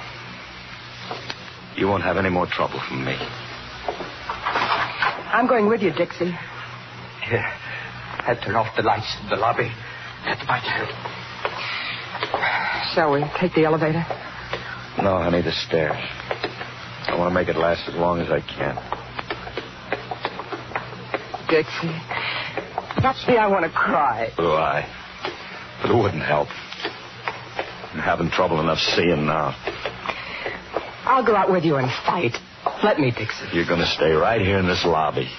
You 1.77 1.87
won't 1.87 2.03
have 2.03 2.17
any 2.17 2.29
more 2.29 2.45
trouble 2.45 2.81
from 2.89 3.05
me. 3.05 3.15
I'm 5.31 5.47
going 5.47 5.69
with 5.69 5.81
you, 5.81 5.91
Dixie. 5.91 6.35
Here. 7.29 7.45
I'll 8.27 8.35
turn 8.43 8.55
off 8.55 8.75
the 8.75 8.83
lights 8.83 9.15
in 9.23 9.29
the 9.29 9.37
lobby. 9.37 9.71
That's 10.25 10.45
my 10.47 10.59
turn. 10.59 10.89
Shall 12.93 13.13
we 13.13 13.23
take 13.39 13.53
the 13.55 13.63
elevator? 13.63 14.05
No, 15.01 15.17
honey, 15.23 15.41
the 15.41 15.53
stairs. 15.53 15.95
I 17.07 17.15
want 17.17 17.29
to 17.29 17.33
make 17.33 17.47
it 17.47 17.55
last 17.55 17.87
as 17.87 17.95
long 17.95 18.19
as 18.19 18.29
I 18.29 18.41
can. 18.41 18.75
Dixie. 21.47 22.23
See, 23.11 23.35
I 23.35 23.47
want 23.47 23.65
to 23.65 23.71
cry. 23.71 24.31
So 24.37 24.43
do 24.43 24.51
I. 24.53 24.87
But 25.81 25.91
it 25.91 25.95
wouldn't 25.95 26.23
help. 26.23 26.47
I'm 27.91 27.99
having 27.99 28.29
trouble 28.31 28.61
enough 28.61 28.79
seeing 28.79 29.25
now. 29.25 29.51
I'll 31.03 31.25
go 31.25 31.35
out 31.35 31.51
with 31.51 31.65
you 31.65 31.75
and 31.75 31.91
fight. 32.07 32.31
Let 32.81 32.99
me, 32.99 33.11
Dixie. 33.11 33.51
You're 33.51 33.67
going 33.67 33.81
to 33.81 33.91
stay 33.91 34.11
right 34.11 34.39
here 34.39 34.57
in 34.57 34.65
this 34.67 34.85
lobby. 34.85 35.29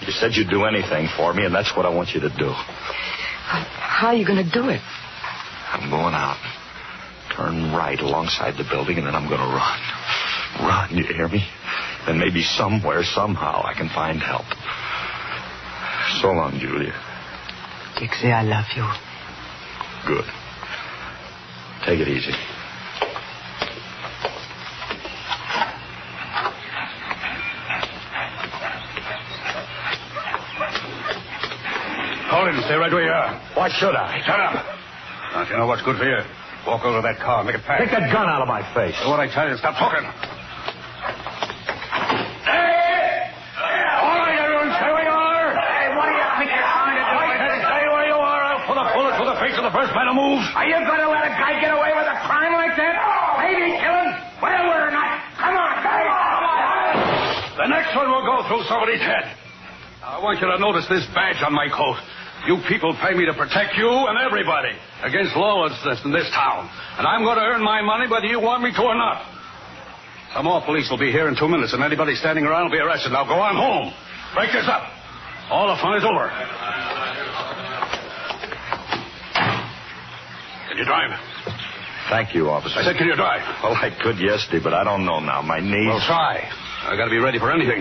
You 0.00 0.12
said 0.12 0.34
you'd 0.34 0.48
do 0.48 0.64
anything 0.64 1.08
for 1.16 1.34
me, 1.34 1.44
and 1.44 1.54
that's 1.54 1.76
what 1.76 1.84
I 1.84 1.90
want 1.90 2.10
you 2.14 2.20
to 2.20 2.30
do. 2.30 2.48
How 2.48 4.08
are 4.08 4.14
you 4.14 4.26
going 4.26 4.42
to 4.42 4.50
do 4.50 4.68
it? 4.70 4.80
I'm 5.72 5.90
going 5.90 6.14
out. 6.14 6.40
Turn 7.36 7.72
right 7.72 8.00
alongside 8.00 8.56
the 8.56 8.64
building, 8.64 8.96
and 8.96 9.06
then 9.06 9.14
I'm 9.14 9.28
going 9.28 9.40
to 9.40 9.52
run. 9.52 9.80
Run, 10.66 10.96
you 10.96 11.04
hear 11.04 11.28
me? 11.28 11.46
Then 12.06 12.18
maybe 12.18 12.42
somewhere, 12.42 13.04
somehow, 13.04 13.62
I 13.64 13.74
can 13.74 13.90
find 13.90 14.20
help. 14.20 14.46
So 16.26 16.32
long, 16.32 16.58
Julia. 16.58 16.90
Dixie, 18.00 18.32
I 18.32 18.42
love 18.42 18.64
you. 18.74 18.82
Good. 20.08 20.24
Take 21.86 22.00
it 22.00 22.08
easy. 22.08 22.32
Hold 32.26 32.48
him. 32.48 32.60
Stay 32.64 32.74
right 32.74 32.90
where 32.90 33.04
you 33.04 33.10
are. 33.12 33.40
Why 33.54 33.68
should 33.68 33.94
I? 33.94 34.20
Shut 34.26 34.40
up. 34.40 34.66
Don't 35.32 35.48
you 35.48 35.56
know 35.58 35.66
what's 35.68 35.82
good 35.82 35.96
for 35.96 36.04
you? 36.04 36.18
Walk 36.66 36.84
over 36.84 36.98
to 36.98 37.02
that 37.02 37.20
car. 37.22 37.44
Make 37.44 37.54
it 37.54 37.60
fast. 37.60 37.84
Take 37.84 37.92
that 37.92 38.12
gun 38.12 38.26
out 38.28 38.42
of 38.42 38.48
my 38.48 38.62
face. 38.74 38.96
What 39.06 39.20
I 39.20 39.32
tell 39.32 39.48
you, 39.48 39.56
stop 39.58 39.78
talking. 39.78 40.02
All 43.96 44.18
right, 44.18 44.38
everyone, 44.42 44.74
stay 44.74 44.90
where 44.90 45.06
you 45.06 45.14
are. 45.14 45.54
Hey, 45.54 45.94
what 45.96 46.06
do 46.06 46.14
you 46.14 46.26
think 46.38 46.50
you're 46.50 46.68
trying 46.68 46.98
to 46.98 47.04
do? 47.06 47.16
I 47.16 47.36
said 47.40 47.62
stay 47.64 47.84
where 47.88 48.06
you 48.06 48.18
are. 48.18 48.42
I'll 48.44 48.66
put 48.66 48.76
a 48.76 48.86
bullet 48.92 49.14
through 49.16 49.30
the 49.32 49.38
face 49.40 49.56
of 49.56 49.64
the 49.64 49.74
first 49.74 49.94
man 49.94 50.06
who 50.10 50.14
moves. 50.14 50.45
Are 50.56 50.64
you 50.64 50.80
going 50.88 51.04
to 51.04 51.12
let 51.12 51.28
a 51.28 51.36
guy 51.36 51.60
get 51.60 51.68
away 51.68 51.92
with 51.92 52.08
a 52.08 52.16
crime 52.24 52.56
like 52.56 52.72
that? 52.80 52.96
Maybe 53.44 53.76
kill 53.76 53.92
him? 53.92 54.10
Well, 54.40 54.62
we're 54.72 54.88
not. 54.88 55.20
Come 55.36 55.52
on, 55.52 55.74
guys. 55.84 57.60
The 57.60 57.68
next 57.68 57.92
one 57.92 58.08
will 58.08 58.24
go 58.24 58.40
through 58.48 58.64
somebody's 58.64 59.04
head. 59.04 59.36
I 60.00 60.16
want 60.16 60.40
you 60.40 60.48
to 60.48 60.56
notice 60.56 60.88
this 60.88 61.04
badge 61.12 61.44
on 61.44 61.52
my 61.52 61.68
coat. 61.68 62.00
You 62.48 62.56
people 62.72 62.96
pay 63.04 63.12
me 63.12 63.28
to 63.28 63.36
protect 63.36 63.76
you 63.76 63.84
and 63.84 64.16
everybody 64.16 64.72
against 65.04 65.36
lawlessness 65.36 66.00
in 66.08 66.12
this 66.16 66.24
town. 66.32 66.72
And 66.96 67.04
I'm 67.04 67.20
going 67.20 67.36
to 67.36 67.44
earn 67.44 67.60
my 67.60 67.84
money 67.84 68.08
whether 68.08 68.24
you 68.24 68.40
want 68.40 68.64
me 68.64 68.72
to 68.72 68.80
or 68.80 68.96
not. 68.96 69.28
Some 70.32 70.48
more 70.48 70.64
police 70.64 70.88
will 70.88 70.96
be 70.96 71.12
here 71.12 71.28
in 71.28 71.36
two 71.36 71.52
minutes, 71.52 71.76
and 71.76 71.84
anybody 71.84 72.16
standing 72.16 72.48
around 72.48 72.72
will 72.72 72.76
be 72.76 72.80
arrested. 72.80 73.12
Now 73.12 73.28
go 73.28 73.36
on 73.36 73.60
home. 73.60 73.92
Break 74.32 74.56
this 74.56 74.64
up. 74.72 74.88
All 75.52 75.68
the 75.68 75.76
fun 75.84 76.00
is 76.00 76.04
over. 76.04 76.32
Can 80.76 80.84
you 80.84 80.92
drive? 80.92 81.10
Thank 82.10 82.34
you, 82.34 82.50
officer. 82.50 82.78
I 82.78 82.84
said, 82.84 82.98
can 82.98 83.06
you 83.06 83.16
drive? 83.16 83.40
Well, 83.62 83.72
I 83.72 83.88
could 83.88 84.18
yesterday, 84.20 84.62
but 84.62 84.74
I 84.74 84.84
don't 84.84 85.06
know 85.06 85.20
now. 85.20 85.40
My 85.40 85.58
knees. 85.58 85.88
Well, 85.88 86.04
try. 86.04 86.36
I 86.84 86.94
got 86.98 87.06
to 87.06 87.10
be 87.10 87.16
ready 87.16 87.38
for 87.38 87.50
anything. 87.50 87.80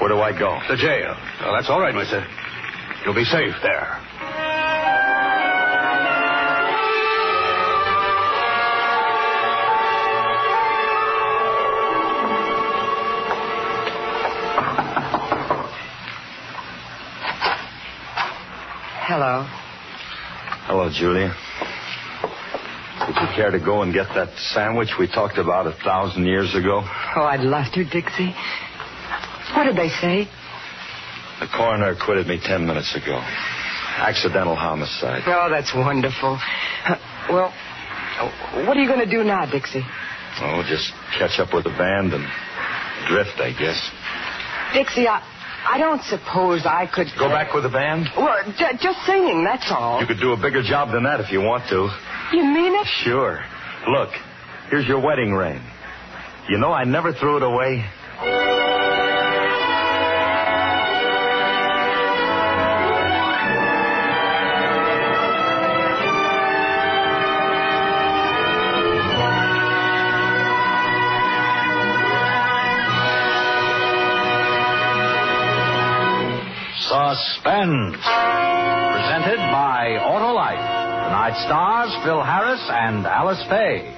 Where 0.00 0.10
do 0.10 0.18
I 0.18 0.36
go? 0.36 0.58
The 0.68 0.76
jail. 0.76 1.14
Well, 1.42 1.54
that's 1.54 1.70
all 1.70 1.78
right, 1.80 1.94
mister. 1.94 2.26
You'll 3.06 3.14
be 3.14 3.22
safe 3.22 3.54
there. 3.62 4.00
Hello. 19.06 19.61
Hello, 20.72 20.88
Julia. 20.88 21.28
Would 23.04 23.16
you 23.20 23.28
care 23.36 23.50
to 23.50 23.60
go 23.60 23.82
and 23.82 23.92
get 23.92 24.08
that 24.16 24.32
sandwich 24.56 24.96
we 24.98 25.06
talked 25.06 25.36
about 25.36 25.66
a 25.66 25.76
thousand 25.84 26.24
years 26.24 26.54
ago? 26.54 26.80
Oh, 27.14 27.28
I'd 27.28 27.44
love 27.44 27.70
to, 27.74 27.84
Dixie. 27.84 28.32
What 29.52 29.64
did 29.68 29.76
they 29.76 29.92
say? 30.00 30.24
The 31.44 31.48
coroner 31.52 31.90
acquitted 31.92 32.26
me 32.26 32.40
ten 32.40 32.64
minutes 32.64 32.96
ago. 32.96 33.20
Accidental 34.00 34.56
homicide. 34.56 35.20
Oh, 35.26 35.52
that's 35.52 35.74
wonderful. 35.76 36.40
Well, 37.28 37.52
what 38.64 38.74
are 38.74 38.80
you 38.80 38.88
going 38.88 39.04
to 39.04 39.10
do 39.12 39.22
now, 39.24 39.44
Dixie? 39.44 39.84
Oh, 40.40 40.64
just 40.66 40.88
catch 41.20 41.36
up 41.38 41.52
with 41.52 41.64
the 41.64 41.76
band 41.76 42.14
and 42.16 42.24
drift, 43.12 43.36
I 43.44 43.52
guess. 43.52 43.76
Dixie, 44.72 45.06
I, 45.06 45.20
I 45.64 45.78
don't 45.78 46.02
suppose 46.04 46.62
I 46.66 46.86
could. 46.92 47.06
Go 47.18 47.28
back 47.28 47.54
with 47.54 47.62
the 47.62 47.68
band? 47.70 48.08
Well, 48.16 48.36
j- 48.58 48.76
just 48.80 48.98
singing, 49.06 49.44
that's 49.44 49.70
all. 49.70 50.00
You 50.00 50.06
could 50.06 50.20
do 50.20 50.32
a 50.32 50.36
bigger 50.36 50.62
job 50.62 50.92
than 50.92 51.04
that 51.04 51.20
if 51.20 51.30
you 51.30 51.40
want 51.40 51.68
to. 51.70 51.88
You 52.36 52.44
mean 52.44 52.74
it? 52.74 52.86
Sure. 53.04 53.38
Look, 53.88 54.10
here's 54.70 54.86
your 54.86 55.00
wedding 55.00 55.32
ring. 55.32 55.60
You 56.48 56.58
know, 56.58 56.72
I 56.72 56.84
never 56.84 57.12
threw 57.12 57.36
it 57.36 57.42
away. 57.42 57.84
Suspense. 77.12 78.00
Presented 78.00 79.36
by 79.52 80.00
Autolite. 80.00 80.64
Tonight's 81.12 81.44
stars, 81.44 81.92
Phil 82.04 82.22
Harris 82.24 82.64
and 82.72 83.04
Alice 83.04 83.42
Faye. 83.50 83.92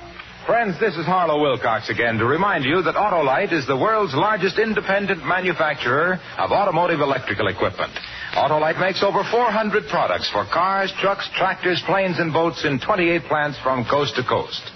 Friends, 0.47 0.81
this 0.81 0.97
is 0.97 1.07
Harlow 1.07 1.41
Wilcox 1.41 1.89
again 1.91 2.19
to 2.19 2.27
remind 2.27 2.65
you 2.65 2.83
that 2.83 2.97
Autolite 2.97 3.53
is 3.53 3.69
the 3.69 3.77
world's 3.77 4.15
largest 4.15 4.59
independent 4.59 5.25
manufacturer 5.25 6.19
of 6.39 6.51
automotive 6.51 6.99
electrical 6.99 7.47
equipment. 7.47 7.93
Autolite 8.35 8.81
makes 8.81 9.01
over 9.05 9.23
400 9.31 9.87
products 9.89 10.29
for 10.33 10.45
cars, 10.53 10.93
trucks, 10.99 11.31
tractors, 11.37 11.81
planes, 11.87 12.19
and 12.19 12.33
boats 12.33 12.65
in 12.65 12.81
28 12.81 13.23
plants 13.29 13.59
from 13.63 13.87
coast 13.89 14.17
to 14.17 14.25
coast. 14.27 14.74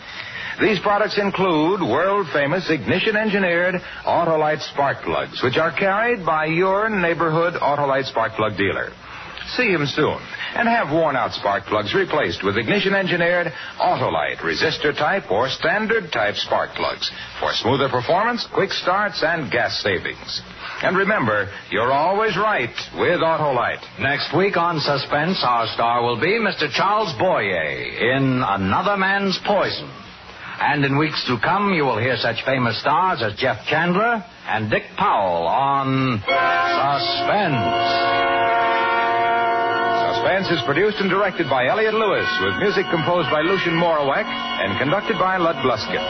These 0.60 0.80
products 0.80 1.18
include 1.18 1.80
world 1.80 2.26
famous 2.32 2.68
ignition 2.68 3.16
engineered 3.16 3.76
Autolite 4.04 4.60
spark 4.72 5.02
plugs, 5.04 5.40
which 5.42 5.56
are 5.56 5.70
carried 5.70 6.26
by 6.26 6.46
your 6.46 6.88
neighborhood 6.90 7.54
Autolite 7.54 8.06
spark 8.06 8.32
plug 8.32 8.56
dealer. 8.56 8.90
See 9.54 9.70
him 9.70 9.86
soon 9.86 10.18
and 10.54 10.68
have 10.68 10.90
worn 10.90 11.14
out 11.14 11.32
spark 11.32 11.64
plugs 11.64 11.94
replaced 11.94 12.42
with 12.42 12.58
ignition 12.58 12.92
engineered 12.94 13.52
Autolite 13.78 14.38
resistor 14.38 14.96
type 14.96 15.30
or 15.30 15.48
standard 15.48 16.10
type 16.10 16.34
spark 16.34 16.70
plugs 16.74 17.08
for 17.38 17.52
smoother 17.52 17.88
performance, 17.88 18.46
quick 18.52 18.72
starts, 18.72 19.22
and 19.22 19.52
gas 19.52 19.80
savings. 19.80 20.42
And 20.82 20.96
remember, 20.96 21.50
you're 21.70 21.92
always 21.92 22.36
right 22.36 22.74
with 22.98 23.20
Autolite. 23.20 23.82
Next 24.00 24.36
week 24.36 24.56
on 24.56 24.80
Suspense, 24.80 25.38
our 25.46 25.68
star 25.68 26.02
will 26.02 26.20
be 26.20 26.40
Mr. 26.40 26.68
Charles 26.70 27.14
Boyer 27.16 27.62
in 28.16 28.42
Another 28.44 28.96
Man's 28.96 29.38
Poison. 29.46 29.88
And 30.60 30.84
in 30.84 30.98
weeks 30.98 31.22
to 31.28 31.38
come, 31.38 31.72
you 31.72 31.84
will 31.84 31.98
hear 31.98 32.16
such 32.18 32.44
famous 32.44 32.80
stars 32.80 33.22
as 33.22 33.38
Jeff 33.38 33.64
Chandler 33.70 34.24
and 34.48 34.68
Dick 34.70 34.82
Powell 34.96 35.46
on 35.46 36.18
Suspense. 36.18 37.62
Suspense 40.18 40.50
is 40.50 40.58
produced 40.66 40.98
and 40.98 41.08
directed 41.08 41.48
by 41.48 41.66
Elliot 41.70 41.94
Lewis, 41.94 42.26
with 42.42 42.58
music 42.58 42.86
composed 42.90 43.30
by 43.30 43.40
Lucien 43.40 43.78
Moraweck 43.78 44.26
and 44.26 44.78
conducted 44.82 45.14
by 45.14 45.36
Lud 45.38 45.56
Gluskin. 45.62 46.02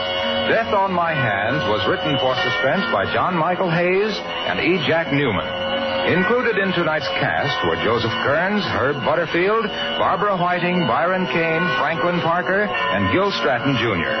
Death 0.49 0.73
on 0.73 0.91
My 0.91 1.13
Hands 1.13 1.61
was 1.69 1.85
written 1.85 2.17
for 2.17 2.33
Suspense 2.41 2.89
by 2.91 3.05
John 3.13 3.37
Michael 3.37 3.69
Hayes 3.69 4.17
and 4.49 4.57
E. 4.59 4.81
Jack 4.89 5.13
Neuman. 5.13 5.58
Included 6.07 6.57
in 6.57 6.71
tonight's 6.71 7.07
cast 7.19 7.59
were 7.67 7.75
Joseph 7.83 8.15
Kearns, 8.23 8.63
Herb 8.71 9.03
Butterfield, 9.03 9.67
Barbara 9.99 10.37
Whiting, 10.37 10.87
Byron 10.87 11.27
Kane, 11.27 11.65
Franklin 11.77 12.21
Parker, 12.21 12.63
and 12.63 13.11
Gil 13.11 13.31
Stratton 13.35 13.75
Jr. 13.75 14.15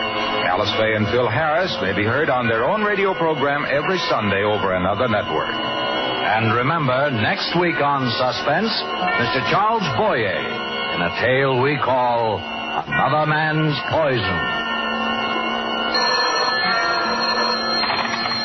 Alice 0.49 0.73
Faye 0.75 0.95
and 0.95 1.07
Phil 1.07 1.29
Harris 1.29 1.71
may 1.81 1.95
be 1.95 2.03
heard 2.03 2.29
on 2.29 2.47
their 2.47 2.65
own 2.65 2.83
radio 2.83 3.13
program 3.13 3.65
every 3.69 3.97
Sunday 4.09 4.43
over 4.43 4.75
another 4.75 5.07
network. 5.07 5.49
And 5.49 6.53
remember, 6.53 7.09
next 7.09 7.55
week 7.57 7.79
on 7.81 8.05
Suspense, 8.19 8.69
Mr. 9.17 9.39
Charles 9.49 9.85
Boyer 9.97 10.35
in 10.35 11.01
a 11.01 11.11
tale 11.21 11.61
we 11.61 11.77
call 11.77 12.37
Another 12.39 13.25
Man's 13.25 13.77
Poison. 13.89 14.39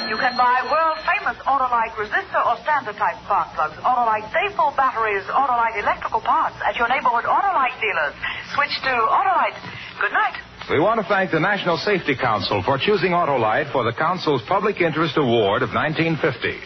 You 0.08 0.16
can 0.16 0.36
buy 0.36 0.53
Autolite 1.44 1.92
resistor 2.00 2.40
or 2.40 2.56
standard 2.64 2.96
type 2.96 3.20
spark 3.24 3.52
plugs, 3.52 3.76
Autolite 3.84 4.24
Sta-Ful 4.32 4.72
batteries, 4.76 5.24
Autolite 5.28 5.76
electrical 5.76 6.20
parts 6.20 6.56
at 6.64 6.76
your 6.76 6.88
neighborhood 6.88 7.24
Autolite 7.24 7.76
dealers. 7.80 8.16
Switch 8.56 8.72
to 8.80 8.88
Autolite. 8.88 9.56
Good 10.00 10.12
night. 10.12 10.40
We 10.70 10.80
want 10.80 11.00
to 11.00 11.06
thank 11.06 11.30
the 11.30 11.40
National 11.40 11.76
Safety 11.76 12.16
Council 12.16 12.62
for 12.64 12.78
choosing 12.78 13.12
Autolite 13.12 13.70
for 13.72 13.84
the 13.84 13.92
Council's 13.92 14.40
Public 14.48 14.80
Interest 14.80 15.12
Award 15.18 15.60
of 15.60 15.68
1950. 15.76 16.56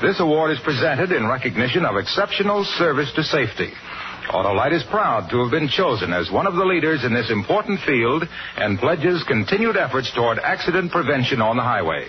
This 0.00 0.18
award 0.20 0.52
is 0.52 0.58
presented 0.64 1.12
in 1.12 1.28
recognition 1.28 1.84
of 1.84 1.96
exceptional 1.96 2.64
service 2.64 3.12
to 3.16 3.22
safety. 3.22 3.70
Autolite 4.32 4.72
is 4.72 4.82
proud 4.90 5.28
to 5.28 5.42
have 5.42 5.50
been 5.50 5.68
chosen 5.68 6.14
as 6.14 6.32
one 6.32 6.46
of 6.46 6.54
the 6.56 6.64
leaders 6.64 7.04
in 7.04 7.12
this 7.12 7.30
important 7.30 7.78
field 7.84 8.24
and 8.56 8.78
pledges 8.78 9.22
continued 9.28 9.76
efforts 9.76 10.10
toward 10.14 10.38
accident 10.38 10.90
prevention 10.90 11.42
on 11.42 11.56
the 11.56 11.62
highway. 11.62 12.08